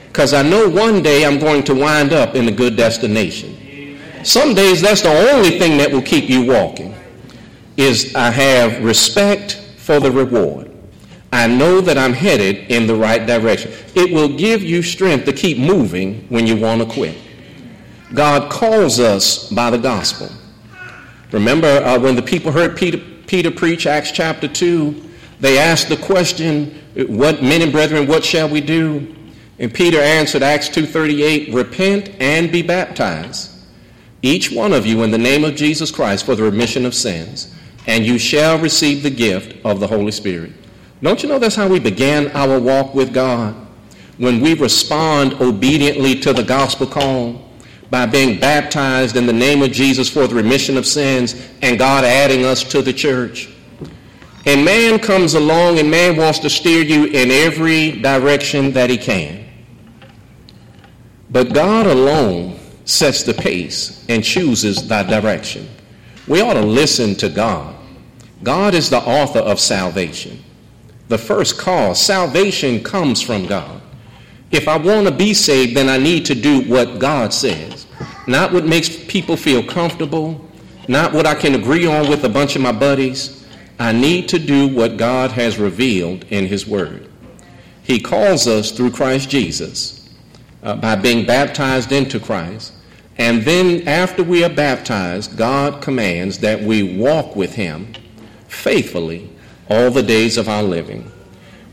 because 0.08 0.34
I 0.34 0.42
know 0.42 0.68
one 0.68 1.02
day 1.02 1.26
I'm 1.26 1.40
going 1.40 1.64
to 1.64 1.76
wind 1.76 2.12
up 2.12 2.36
in 2.36 2.48
a 2.48 2.52
good 2.52 2.76
destination. 2.76 3.59
Some 4.24 4.54
days 4.54 4.82
that's 4.82 5.02
the 5.02 5.32
only 5.34 5.58
thing 5.58 5.78
that 5.78 5.92
will 5.92 6.02
keep 6.02 6.30
you 6.30 6.46
walking 6.46 6.96
is 7.78 8.14
I 8.16 8.30
have 8.32 8.84
respect 8.84 9.54
for 9.78 10.00
the 10.00 10.12
reward. 10.12 10.72
I 11.32 11.48
know 11.48 11.80
that 11.82 11.98
I'm 11.98 12.14
headed 12.14 12.72
in 12.72 12.88
the 12.88 12.96
right 12.96 13.26
direction. 13.26 13.72
It 13.96 14.14
will 14.14 14.30
give 14.30 14.64
you 14.64 14.82
strength 14.82 15.26
to 15.26 15.34
keep 15.34 15.58
moving 15.58 16.26
when 16.30 16.48
you 16.48 16.58
want 16.58 16.82
to 16.82 16.88
quit. 16.88 17.18
God 18.14 18.52
calls 18.52 19.00
us 19.00 19.50
by 19.50 19.70
the 19.70 19.78
gospel. 19.78 20.30
Remember 21.32 21.68
uh, 21.68 22.00
when 22.00 22.16
the 22.16 22.22
people 22.22 22.52
heard 22.52 22.76
Peter, 22.76 22.98
Peter 23.28 23.52
preach 23.52 23.86
Acts 23.86 24.12
chapter 24.12 24.48
2, 24.48 25.10
they 25.40 25.60
asked 25.60 25.90
the 25.90 25.98
question, 25.98 26.82
what 27.08 27.44
men 27.44 27.62
and 27.62 27.72
brethren, 27.72 28.08
what 28.08 28.26
shall 28.26 28.50
we 28.50 28.62
do? 28.62 29.16
And 29.60 29.74
Peter 29.74 30.00
answered, 30.00 30.42
Acts 30.42 30.70
2.38, 30.70 31.54
Repent 31.54 32.10
and 32.20 32.52
be 32.52 32.62
baptized, 32.62 33.52
each 34.22 34.52
one 34.52 34.74
of 34.74 34.86
you 34.86 35.04
in 35.04 35.12
the 35.12 35.18
name 35.18 35.44
of 35.44 35.56
Jesus 35.56 35.92
Christ 35.92 36.26
for 36.26 36.36
the 36.36 36.44
remission 36.44 36.86
of 36.86 36.94
sins, 36.94 37.54
and 37.88 38.06
you 38.06 38.18
shall 38.18 38.60
receive 38.60 39.02
the 39.02 39.10
gift 39.10 39.64
of 39.66 39.80
the 39.80 39.88
Holy 39.88 40.12
Spirit. 40.12 40.52
Don't 41.02 41.24
you 41.24 41.30
know 41.30 41.40
that's 41.40 41.56
how 41.56 41.68
we 41.68 41.80
began 41.80 42.28
our 42.32 42.60
walk 42.60 42.94
with 42.94 43.14
God? 43.14 43.56
When 44.18 44.42
we 44.42 44.54
respond 44.54 45.34
obediently 45.36 46.20
to 46.20 46.34
the 46.34 46.44
gospel 46.44 46.86
call 46.86 47.50
by 47.90 48.06
being 48.06 48.40
baptized 48.40 49.16
in 49.16 49.26
the 49.26 49.34
name 49.34 49.64
of 49.64 49.72
Jesus 49.72 50.10
for 50.10 50.28
the 50.28 50.36
remission 50.36 50.78
of 50.78 50.86
sins 50.86 51.50
and 51.62 51.80
God 51.80 52.04
adding 52.04 52.46
us 52.46 52.64
to 52.66 52.82
the 52.82 52.94
church. 52.94 53.50
And 54.46 54.64
man 54.66 55.00
comes 55.00 55.34
along 55.34 55.80
and 55.80 55.90
man 55.90 56.18
wants 56.18 56.40
to 56.40 56.50
steer 56.50 56.84
you 56.84 57.06
in 57.06 57.32
every 57.32 57.94
direction 58.02 58.72
that 58.72 58.90
he 58.90 58.98
can. 58.98 59.46
But 61.30 61.54
God 61.54 61.86
alone 61.86 62.59
sets 62.90 63.24
the 63.24 63.34
pace 63.34 64.04
and 64.10 64.24
chooses 64.24 64.88
thy 64.88 65.04
direction. 65.04 65.70
We 66.28 66.42
ought 66.42 66.56
to 66.56 66.62
listen 66.62 67.16
to 67.16 67.30
God. 67.30 67.76
God 68.44 68.74
is 68.74 68.90
the 68.90 69.00
author 69.00 69.40
of 69.40 69.60
salvation. 69.60 70.44
The 71.08 71.18
first 71.18 71.58
cause, 71.58 72.02
salvation 72.02 72.84
comes 72.84 73.22
from 73.22 73.46
God. 73.46 73.82
If 74.52 74.68
I 74.68 74.78
want 74.78 75.08
to 75.08 75.14
be 75.14 75.34
saved, 75.34 75.76
then 75.76 75.90
I 75.90 75.98
need 75.98 76.26
to 76.28 76.36
do 76.36 76.62
what 76.62 77.00
God 77.00 77.34
says. 77.34 77.86
Not 78.28 78.52
what 78.52 78.66
makes 78.66 78.90
people 79.06 79.38
feel 79.38 79.64
comfortable, 79.64 80.44
not 80.88 81.14
what 81.14 81.28
I 81.28 81.36
can 81.36 81.56
agree 81.56 81.86
on 81.86 82.10
with 82.10 82.24
a 82.24 82.30
bunch 82.30 82.56
of 82.56 82.62
my 82.62 82.72
buddies. 82.72 83.48
I 83.80 83.92
need 83.92 84.28
to 84.30 84.40
do 84.40 84.68
what 84.68 84.98
God 84.98 85.32
has 85.32 85.58
revealed 85.58 86.26
in 86.30 86.48
His 86.48 86.66
Word. 86.66 87.08
He 87.84 88.00
calls 88.00 88.48
us 88.48 88.72
through 88.72 88.92
Christ 88.92 89.30
Jesus 89.30 90.10
uh, 90.64 90.76
by 90.76 90.96
being 90.96 91.26
baptized 91.26 91.92
into 91.92 92.20
Christ. 92.20 92.74
And 93.20 93.42
then 93.42 93.86
after 93.86 94.24
we 94.24 94.46
are 94.46 94.50
baptized, 94.50 95.38
God 95.38 95.82
commands 95.82 96.40
that 96.40 96.62
we 96.62 96.98
walk 96.98 97.36
with 97.36 97.54
him 97.54 97.94
faithfully 98.48 99.30
all 99.70 99.92
the 99.92 100.02
days 100.02 100.38
of 100.38 100.48
our 100.48 100.64
living. 100.64 101.12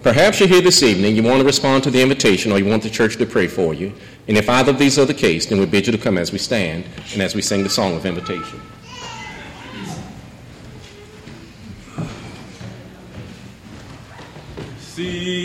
Perhaps 0.03 0.41
you're 0.41 0.49
here 0.49 0.61
this 0.61 0.83
evening, 0.83 1.15
you 1.15 1.23
want 1.23 1.39
to 1.39 1.47
respond 1.47 1.85
to 1.85 1.91
the 1.91 2.03
invitation, 2.03 2.51
or 2.51 2.59
you 2.59 2.67
want 2.67 2.83
the 2.83 2.91
church 2.91 3.17
to 3.17 3.27
pray 3.27 3.47
for 3.47 3.75
you. 3.75 3.93
And 4.29 4.37
if 4.37 4.49
either 4.49 4.73
of 4.73 4.79
these 4.79 4.99
are 4.99 5.05
the 5.05 5.15
case, 5.15 5.47
then 5.47 5.61
we 5.61 5.67
bid 5.67 5.87
you 5.87 5.93
to 5.93 5.99
come 5.99 6.19
as 6.19 6.33
we 6.33 6.39
stand 6.39 6.85
and 7.13 7.23
as 7.23 7.35
we 7.37 7.43
sing 7.43 7.63
the 7.63 7.71
song 7.71 7.97
of 7.97 8.05
invitation. 8.05 8.61
See 14.79 15.37